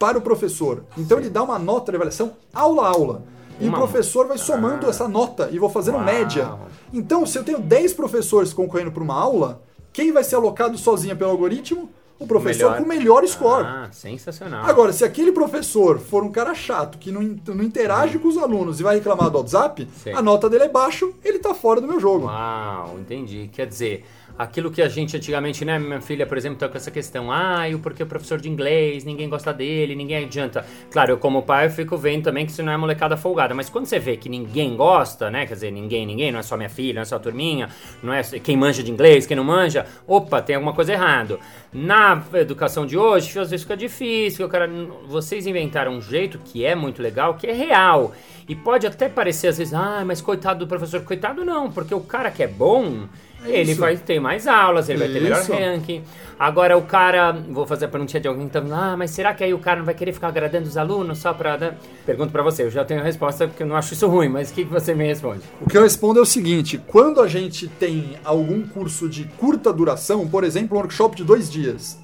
para 0.01 0.17
o 0.17 0.23
professor. 0.23 0.83
Então 0.97 1.19
ele 1.19 1.29
dá 1.29 1.43
uma 1.43 1.59
nota 1.59 1.93
de 1.93 1.97
avaliação 1.97 2.33
aula 2.55 2.87
a 2.87 2.89
aula. 2.89 3.23
E 3.61 3.69
Uma- 3.69 3.77
o 3.77 3.81
professor 3.83 4.27
vai 4.27 4.39
somando 4.39 4.87
Ah. 4.87 4.89
essa 4.89 5.07
nota 5.07 5.51
e 5.53 5.59
vou 5.59 5.69
fazendo 5.69 5.97
Uau. 5.97 6.05
média. 6.05 6.51
Então, 6.91 7.27
se 7.27 7.37
eu 7.39 7.45
tenho 7.45 7.59
10 7.61 7.93
professores 7.93 8.55
concorrendo 8.55 8.91
para 8.91 9.03
uma 9.03 9.15
aula, 9.15 9.61
quem 9.93 10.11
vai 10.11 10.25
ser 10.25 10.37
alocado 10.37 10.79
sozinha 10.79 11.15
pelo 11.15 11.31
algoritmo? 11.31 11.91
O 12.19 12.27
professor 12.27 12.71
Melhor. 12.73 12.77
com 12.79 12.85
o 12.85 12.89
melhor 12.89 13.27
score. 13.27 13.65
Ah, 13.67 13.89
sensacional. 13.93 14.65
Agora, 14.67 14.93
se 14.93 15.05
aquele 15.05 15.33
professor 15.33 15.99
for 15.99 16.23
um 16.23 16.31
cara 16.31 16.55
chato, 16.55 16.99
que 16.99 17.11
não, 17.11 17.23
não 17.55 17.65
interage 17.65 18.19
com 18.19 18.29
os 18.29 18.37
alunos 18.37 18.79
e 18.79 18.83
vai 18.83 18.97
reclamar 18.97 19.31
do 19.31 19.39
WhatsApp, 19.39 19.89
Sim. 20.03 20.13
a 20.13 20.21
nota 20.23 20.49
dele 20.49 20.65
é 20.65 20.69
baixa, 20.69 21.07
ele 21.25 21.39
tá 21.39 21.55
fora 21.55 21.81
do 21.81 21.87
meu 21.89 21.99
jogo. 21.99 22.27
Uau, 22.27 22.97
entendi. 23.01 23.49
Quer 23.53 23.67
dizer, 23.67 24.05
aquilo 24.41 24.71
que 24.71 24.81
a 24.81 24.89
gente 24.89 25.15
antigamente, 25.19 25.67
né, 25.67 25.79
minha 25.79 26.01
filha, 26.01 26.27
por 26.27 26.39
exemplo, 26.39 26.59
tá 26.59 26.67
com 26.67 26.75
essa 26.75 26.91
questão, 26.91 27.31
ah, 27.31 27.69
e 27.69 27.75
o 27.75 27.79
porquê 27.79 28.03
o 28.03 28.07
professor 28.07 28.41
de 28.41 28.49
inglês, 28.49 29.05
ninguém 29.05 29.29
gosta 29.29 29.53
dele, 29.53 29.95
ninguém 29.95 30.25
adianta. 30.25 30.65
Claro, 30.91 31.13
eu 31.13 31.19
como 31.19 31.43
pai 31.43 31.67
eu 31.67 31.71
fico 31.71 31.95
vendo 31.99 32.25
também 32.25 32.47
que 32.47 32.53
isso 32.53 32.63
não 32.63 32.73
é 32.73 32.77
molecada 32.79 33.19
folgada, 33.19 33.55
mas 33.55 33.69
quando 33.69 33.85
você 33.85 33.99
vê 33.99 34.17
que 34.17 34.31
ninguém 34.31 34.75
gosta, 34.75 35.31
né, 35.31 35.45
quer 35.45 35.53
dizer, 35.53 35.71
ninguém, 35.71 36.07
ninguém, 36.07 36.33
não 36.33 36.41
é 36.41 36.43
só 36.43 36.57
minha 36.57 36.71
filha, 36.71 36.95
não 36.95 37.03
é 37.03 37.05
só 37.05 37.17
a 37.17 37.19
turminha, 37.19 37.69
não 38.03 38.15
é 38.15 38.23
quem 38.23 38.57
manja 38.57 38.83
de 38.83 38.91
inglês, 38.91 39.27
quem 39.27 39.37
não 39.37 39.45
manja, 39.45 39.85
opa, 40.07 40.41
tem 40.41 40.57
alguma 40.57 40.73
coisa 40.73 40.95
errada. 40.95 41.39
Na 41.71 42.25
educação 42.33 42.87
de 42.87 42.97
hoje, 42.97 43.39
às 43.39 43.51
vezes 43.51 43.63
fica 43.65 43.77
difícil, 43.77 44.49
cara, 44.49 44.71
vocês 45.07 45.47
inventaram 45.47 45.93
um 45.93 46.01
jeito 46.01 46.39
que 46.39 46.65
é 46.65 46.75
muito 46.75 47.03
legal, 47.03 47.35
que 47.35 47.47
é 47.47 47.53
real. 47.53 48.15
E 48.49 48.57
pode 48.57 48.87
até 48.87 49.07
parecer 49.07 49.49
às 49.49 49.59
vezes, 49.59 49.75
ah, 49.75 50.03
mas 50.05 50.23
coitado 50.23 50.61
do 50.61 50.67
professor, 50.67 51.03
coitado 51.03 51.45
não, 51.45 51.71
porque 51.71 51.95
o 51.95 52.01
cara 52.01 52.31
que 52.31 52.43
é 52.43 52.49
bom, 52.49 53.07
É 53.45 53.61
ele 53.61 53.73
isso. 53.73 53.81
vai 53.81 53.97
ter 53.97 54.21
mais 54.21 54.47
aulas, 54.47 54.89
ele 54.89 54.99
vai 54.99 55.09
ter 55.09 55.21
melhor 55.21 55.41
Isso. 55.41 55.53
ranking. 55.53 56.03
Agora 56.39 56.77
o 56.77 56.83
cara, 56.83 57.33
vou 57.33 57.67
fazer 57.67 57.85
a 57.85 57.89
perguntinha 57.89 58.21
de 58.21 58.27
alguém 58.29 58.47
que 58.47 58.53
tá 58.53 58.63
falando, 58.63 58.81
ah, 58.81 58.97
mas 58.97 59.11
será 59.11 59.35
que 59.35 59.45
aí 59.45 59.53
o 59.53 59.59
cara 59.59 59.79
não 59.79 59.85
vai 59.85 59.95
querer 59.95 60.13
ficar 60.13 60.29
agradando 60.29 60.67
os 60.67 60.77
alunos 60.77 61.19
só 61.19 61.35
pra... 61.35 61.57
dar-" 61.57 61.77
Pergunto 62.07 62.33
pra 62.33 62.43
você, 62.43 62.63
eu 62.63 62.71
já 62.71 62.85
tenho 62.85 63.01
a 63.01 63.03
resposta 63.03 63.47
porque 63.47 63.63
eu 63.63 63.67
não 63.67 63.77
acho 63.77 63.93
isso 63.93 64.07
ruim, 64.09 64.29
mas 64.29 64.51
o 64.51 64.55
que, 64.55 64.65
que 64.65 64.71
você 64.71 64.95
me 64.95 65.07
responde? 65.07 65.43
O 65.61 65.69
que 65.69 65.77
eu 65.77 65.83
respondo 65.83 66.19
é 66.19 66.23
o 66.23 66.27
seguinte: 66.27 66.79
quando 66.87 67.21
a 67.21 67.29
gente 67.29 67.69
tem 67.69 68.17
algum 68.25 68.63
curso 68.67 69.09
de 69.09 69.25
curta 69.39 69.73
duração, 69.73 70.27
por 70.27 70.43
exemplo, 70.45 70.77
um 70.77 70.81
workshop 70.81 71.15
de 71.17 71.25
dois 71.25 71.51
dias, 71.51 71.99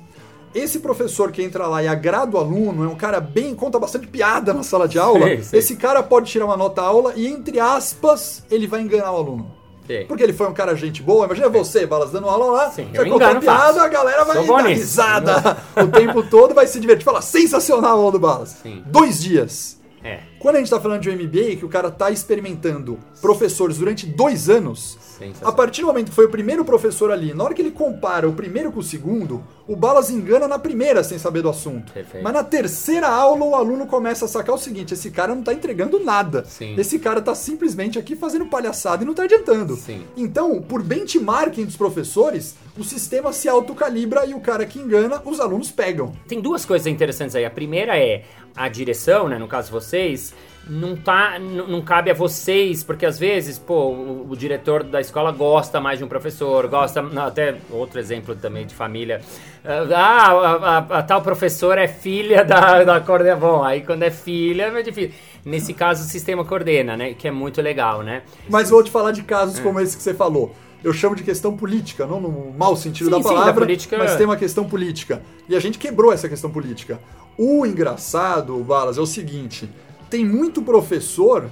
esse 0.55 0.81
professor 0.81 1.33
que 1.33 1.43
entra 1.43 1.67
lá 1.67 1.83
e 1.83 1.89
agrada 1.89 2.37
o 2.37 2.41
aluno, 2.41 2.85
é 2.85 2.89
um 2.89 2.95
cara 2.97 3.21
bem, 3.21 3.55
conta 3.55 3.79
bastante 3.79 4.07
piada 4.07 4.53
na 4.53 4.63
sala 4.63 4.87
de 4.87 4.99
aula, 4.99 5.27
Sei, 5.37 5.43
sei. 5.43 5.59
esse 5.61 5.77
cara 5.77 6.03
pode 6.03 6.31
tirar 6.31 6.45
uma 6.47 6.57
nota 6.57 6.83
aula 6.83 7.15
e, 7.17 7.27
entre 7.27 7.59
aspas, 7.59 8.45
ele 8.51 8.67
vai 8.67 8.81
enganar 8.83 9.13
o 9.13 9.17
aluno. 9.17 9.51
Sei. 9.87 10.05
Porque 10.05 10.23
ele 10.23 10.33
foi 10.33 10.49
um 10.49 10.53
cara 10.53 10.75
gente 10.75 11.03
boa, 11.03 11.27
imagina 11.27 11.49
você, 11.49 11.87
Balas, 11.87 12.11
dando 12.11 12.29
aula 12.29 12.47
lá, 12.47 12.71
Sim, 12.71 12.89
você 12.91 12.99
eu 12.99 13.09
conta 13.09 13.25
engano 13.25 13.41
piada, 13.41 13.83
a 13.83 13.89
galera 13.89 14.25
vai 14.25 14.45
Sou 14.45 14.57
dar 14.57 14.67
risada 14.67 15.57
o 15.83 15.89
tempo 15.89 16.23
todo, 16.23 16.55
vai 16.55 16.67
se 16.67 16.81
divertir. 16.81 17.05
Fala, 17.05 17.23
sensacional 17.23 17.91
a 17.91 18.01
aula 18.01 18.13
do 18.13 18.19
Balas. 18.19 18.57
Sim. 18.63 18.83
Dois 18.87 19.23
dias. 19.23 19.76
É, 20.07 20.21
Quando 20.39 20.57
a 20.57 20.59
gente 20.61 20.71
tá 20.71 20.81
falando 20.81 21.01
de 21.01 21.11
um 21.11 21.15
MBA, 21.15 21.57
que 21.57 21.65
o 21.65 21.69
cara 21.69 21.91
tá 21.91 22.11
experimentando 22.11 22.99
professores 23.21 23.79
durante 23.79 24.07
dois 24.07 24.49
anos, 24.49 24.97
a 25.43 25.51
partir 25.51 25.81
do 25.81 25.89
momento 25.89 26.11
que 26.11 26.15
foi 26.15 26.27
o 26.27 26.31
primeiro 26.31 26.65
professor 26.65 27.11
ali, 27.11 27.35
na 27.35 27.43
hora 27.43 27.55
que 27.55 27.63
ele 27.63 27.71
compara 27.71 28.29
o 28.29 28.33
primeiro 28.33 28.71
com 28.71 28.81
o 28.81 28.83
segundo, 28.83 29.43
o 29.67 29.75
Balas 29.75 30.11
engana 30.11 30.47
na 30.47 30.59
primeira 30.59 31.03
sem 31.03 31.19
saber 31.19 31.43
do 31.43 31.49
assunto. 31.49 31.93
Perfeito. 31.93 32.23
Mas 32.23 32.33
na 32.33 32.45
terceira 32.45 33.09
aula, 33.09 33.45
o 33.45 33.55
aluno 33.55 33.87
começa 33.87 34.27
a 34.27 34.29
sacar 34.29 34.55
o 34.55 34.59
seguinte: 34.59 34.95
esse 34.95 35.11
cara 35.11 35.35
não 35.35 35.43
tá 35.43 35.53
entregando 35.53 35.99
nada. 35.99 36.45
Sim. 36.45 36.75
Esse 36.79 36.99
cara 36.99 37.21
tá 37.21 37.35
simplesmente 37.35 37.99
aqui 37.99 38.15
fazendo 38.15 38.47
palhaçada 38.47 39.03
e 39.03 39.07
não 39.07 39.15
tá 39.15 39.25
adiantando. 39.25 39.75
Sim. 39.77 40.03
Então, 40.17 40.63
por 40.63 40.83
benchmarking 40.83 41.65
dos 41.65 41.77
professores, 41.77 42.55
o 42.79 42.85
sistema 42.85 43.33
se 43.33 43.49
autocalibra 43.49 44.27
e 44.27 44.35
o 44.35 44.41
cara 44.41 44.67
que 44.67 44.79
engana, 44.79 45.21
os 45.25 45.41
alunos 45.41 45.71
pegam. 45.71 46.13
Tem 46.29 46.41
duas 46.41 46.65
coisas 46.65 46.87
interessantes 46.87 47.35
aí. 47.35 47.45
A 47.45 47.51
primeira 47.51 47.99
é 47.99 48.23
a 48.57 48.69
direção, 48.69 49.29
né? 49.29 49.39
No 49.39 49.47
caso 49.47 49.71
vocês, 49.71 50.35
não 50.69 50.97
tá, 50.97 51.39
não 51.39 51.81
cabe 51.83 52.11
a 52.11 52.15
vocês, 52.15 52.83
porque 52.83 53.07
às 53.07 53.19
vezes, 53.19 53.59
pô, 53.59 53.91
o, 53.91 54.27
o 54.31 54.37
diretor 54.37 54.83
da 54.83 55.01
escola 55.01 55.31
gosta 55.31 55.81
mais 55.81 55.99
de 55.99 56.05
um 56.05 56.09
professor, 56.09 56.67
gosta, 56.67 57.01
até 57.25 57.57
outro 57.71 58.01
exemplo 58.01 58.35
também 58.35 58.67
de 58.67 58.75
família. 58.75 59.21
Ah, 59.65 60.31
a, 60.31 60.79
a- 60.79 60.99
a 60.99 61.03
tal 61.03 61.23
professora 61.23 61.83
é 61.83 61.89
filha 61.89 62.45
da, 62.45 62.83
da 62.85 63.01
coordenadora. 63.01 63.53
Bom, 63.59 63.63
aí 63.65 63.83
quando 63.83 64.03
é 64.03 64.11
filha 64.11 64.65
é 64.65 64.83
difícil. 64.83 65.13
Nesse 65.45 65.73
caso, 65.73 66.03
o 66.03 66.07
sistema 66.07 66.45
coordena, 66.45 66.97
né? 66.97 67.15
Que 67.15 67.29
é 67.29 67.31
muito 67.31 67.61
legal, 67.63 68.03
né? 68.03 68.23
Mas 68.49 68.71
vou 68.71 68.83
te 68.83 68.91
falar 68.91 69.13
de 69.13 69.21
É. 69.21 69.25
casos 69.25 69.61
como 69.61 69.79
esse 69.81 69.97
que 69.97 70.03
você 70.03 70.15
falou. 70.15 70.55
Eu 70.85 70.93
chamo 70.93 71.17
de 71.17 71.23
questão 71.23 71.57
política, 71.57 72.07
não 72.07 72.21
no 72.21 72.53
mau 72.57 72.77
sentido 72.77 73.07
Sim, 73.07 73.11
da 73.11 73.17
sim, 73.19 73.23
da 73.23 73.29
palavra, 73.31 73.55
política- 73.65 73.97
mas 73.99 74.15
tem 74.17 74.27
uma 74.27 74.37
questão 74.37 74.65
política. 74.65 75.23
E 75.49 75.57
a 75.57 75.61
gente 75.61 75.79
quebrou 75.79 76.13
essa 76.13 76.29
questão 76.29 76.51
política. 76.51 76.99
O 77.39 77.67
engraçado, 77.67 78.57
Balas, 78.59 78.99
é 78.99 79.01
o 79.01 79.07
seguinte: 79.07 79.69
tem 80.09 80.25
muito 80.25 80.63
professor 80.63 81.51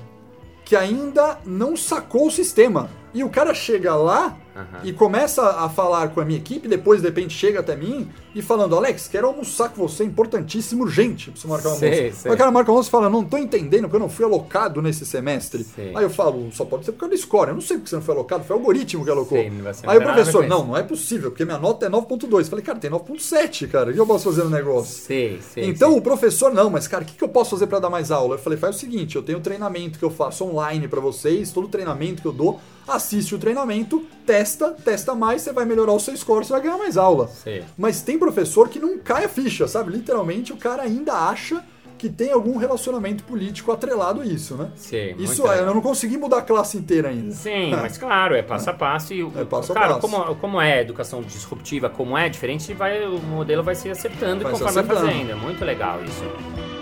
que 0.65 0.75
ainda 0.75 1.39
não 1.45 1.77
sacou 1.77 2.27
o 2.27 2.31
sistema. 2.31 2.91
E 3.13 3.23
o 3.23 3.29
cara 3.29 3.53
chega 3.55 3.95
lá 3.95 4.37
Aham. 4.55 4.81
e 4.85 4.93
começa 4.93 5.43
a 5.43 5.69
falar 5.69 6.09
com 6.09 6.21
a 6.21 6.25
minha 6.25 6.39
equipe, 6.39 6.69
depois 6.69 7.01
de 7.01 7.09
repente 7.09 7.35
chega 7.35 7.61
até 7.61 7.75
mim 7.75 8.09
e 8.35 8.41
falando, 8.43 8.77
Alex, 8.77 9.09
quero 9.09 9.27
almoçar 9.27 9.69
com 9.69 9.87
você, 9.87 10.05
importantíssimo, 10.05 10.85
urgente, 10.85 11.31
preciso 11.31 11.53
marcar 11.53 11.71
um 11.71 11.77
Sei, 11.77 11.99
almoço. 11.99 12.21
sei. 12.23 12.31
Aí 12.31 12.35
o 12.35 12.39
cara 12.39 12.51
marca 12.51 12.71
o 12.71 12.75
almoço 12.75 12.89
e 12.89 12.91
fala, 12.91 13.11
não 13.11 13.25
tô 13.25 13.37
entendendo, 13.37 13.83
porque 13.83 13.97
eu 13.97 14.01
não 14.01 14.09
fui 14.09 14.25
alocado 14.25 14.81
nesse 14.81 15.05
semestre. 15.05 15.65
Sei. 15.65 15.93
Aí 15.95 16.05
eu 16.05 16.11
falo, 16.11 16.51
só 16.53 16.65
pode 16.65 16.85
ser 16.85 16.93
por 16.93 17.01
causa 17.01 17.15
do 17.15 17.21
score, 17.21 17.49
eu 17.49 17.55
não 17.55 17.61
sei 17.61 17.77
porque 17.77 17.91
você 17.91 17.97
não 17.97 18.03
foi 18.03 18.15
alocado, 18.15 18.45
foi 18.45 18.57
o 18.57 18.59
algoritmo 18.59 19.05
que 19.05 19.11
alocou. 19.11 19.39
Sei, 19.39 19.51
não 19.51 19.73
Aí 19.91 19.99
o 19.99 20.03
professor, 20.03 20.47
não, 20.47 20.65
não 20.67 20.77
é 20.77 20.83
possível, 20.83 21.31
porque 21.31 21.45
minha 21.45 21.59
nota 21.59 21.87
é 21.87 21.91
9.2. 21.91 22.39
Eu 22.39 22.45
Falei, 22.45 22.65
cara, 22.65 22.79
tem 22.79 22.91
9.7, 22.91 23.69
cara, 23.69 23.91
o 23.91 23.95
que 23.95 24.01
eu 24.01 24.07
posso 24.07 24.25
fazer 24.25 24.45
no 24.45 24.51
negócio? 24.51 24.95
Sei, 24.95 25.41
sei. 25.53 25.65
Então 25.69 25.97
o 25.97 26.01
professor, 26.03 26.53
não, 26.53 26.71
mas 26.71 26.87
cara, 26.87 27.03
o 27.03 27.07
que, 27.07 27.15
que 27.15 27.25
eu 27.25 27.29
posso 27.29 27.51
fazer 27.51 27.67
para 27.67 27.81
dar 27.81 27.91
mais 27.91 28.11
aula? 28.11 28.35
Eu 28.35 28.39
falei, 28.39 28.59
faz 28.59 28.77
o 28.77 28.79
seguinte, 28.79 29.17
eu 29.17 29.23
tenho 29.23 29.39
um 29.39 29.43
treinamento 29.43 29.99
que 29.99 30.05
eu 30.05 30.11
faço 30.11 30.45
online 30.45 30.87
para 30.89 31.01
vocês, 31.01 31.51
todo 31.51 31.69
treinamento 31.69 32.23
que 32.23 32.29
eu 32.29 32.33
dou, 32.33 32.61
assiste 32.87 33.35
o 33.35 33.39
treinamento, 33.39 34.05
testa, 34.27 34.71
testa 34.71 35.15
mais, 35.15 35.43
você 35.43 35.53
vai 35.53 35.65
melhorar 35.65 35.93
o 35.93 36.01
seu 36.01 36.17
score, 36.17 36.45
você 36.45 36.53
vai 36.53 36.63
ganhar 36.63 36.79
mais 36.79 36.97
aula. 36.97 37.29
Sei. 37.29 37.65
Mas 37.77 38.03
tem 38.03 38.19
professor 38.19 38.69
que 38.69 38.79
não 38.79 38.99
cai 38.99 39.25
a 39.25 39.29
ficha, 39.29 39.67
sabe? 39.69 39.93
Literalmente 39.93 40.53
o 40.53 40.57
cara 40.57 40.83
ainda 40.83 41.13
acha 41.15 41.63
que 41.97 42.09
tem 42.09 42.33
algum 42.33 42.57
relacionamento 42.59 43.25
político 43.25 43.71
atrelado 43.73 44.21
a 44.21 44.27
isso, 44.27 44.57
né? 44.57 44.71
Muito 45.17 45.23
Isso 45.23 45.47
é, 45.51 45.61
eu 45.61 45.73
não 45.75 45.81
consegui 45.81 46.19
mudar 46.19 46.39
a 46.39 46.43
classe 46.43 46.77
inteira 46.77 47.09
ainda. 47.09 47.33
Sim, 47.33 47.71
mas 47.71 47.97
claro, 47.97 48.35
é 48.35 48.43
passo 48.43 48.69
a 48.69 48.73
passo 48.75 49.15
e 49.15 49.23
É 49.23 49.45
passo 49.45 49.73
a 49.73 49.75
claro, 49.75 49.95
passo. 49.95 50.01
Como, 50.01 50.35
como 50.37 50.61
é 50.61 50.81
educação 50.81 51.23
disruptiva, 51.23 51.89
como 51.89 52.19
é 52.19 52.29
diferente, 52.29 52.75
vai, 52.75 53.07
o 53.07 53.19
modelo 53.21 53.63
vai 53.63 53.75
se 53.75 53.89
acertando 53.89 54.43
Vai 54.43 54.55
se 54.55 54.61
conforme 54.61 54.83
vai 54.83 54.97
acertando. 54.97 55.13
fazendo. 55.13 55.31
É 55.31 55.35
muito 55.35 55.65
legal 55.65 56.05
isso. 56.05 56.74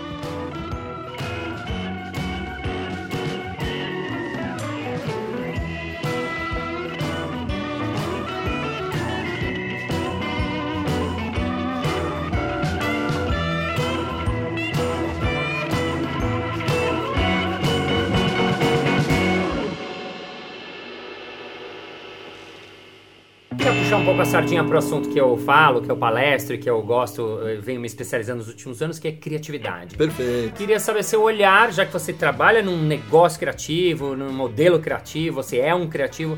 Um 24.03 24.05
pouco 24.05 24.21
a 24.21 24.25
sardinha 24.25 24.61
pro 24.65 24.77
assunto 24.77 25.07
que 25.07 25.17
eu 25.17 25.37
falo, 25.37 25.81
que 25.81 25.89
eu 25.89 25.95
palestro, 25.95 26.55
e 26.55 26.57
que 26.57 26.69
eu 26.69 26.81
gosto, 26.81 27.21
eu 27.21 27.61
venho 27.61 27.79
me 27.79 27.87
especializando 27.87 28.39
nos 28.39 28.49
últimos 28.49 28.81
anos, 28.81 28.99
que 28.99 29.07
é 29.07 29.13
criatividade. 29.13 29.95
Perfeito. 29.95 30.55
Queria 30.55 30.77
saber 30.77 31.03
seu 31.03 31.21
olhar, 31.21 31.71
já 31.71 31.85
que 31.85 31.93
você 31.93 32.11
trabalha 32.11 32.61
num 32.61 32.77
negócio 32.83 33.39
criativo, 33.39 34.13
num 34.13 34.33
modelo 34.33 34.77
criativo, 34.79 35.37
você 35.37 35.59
é 35.59 35.73
um 35.73 35.87
criativo. 35.87 36.37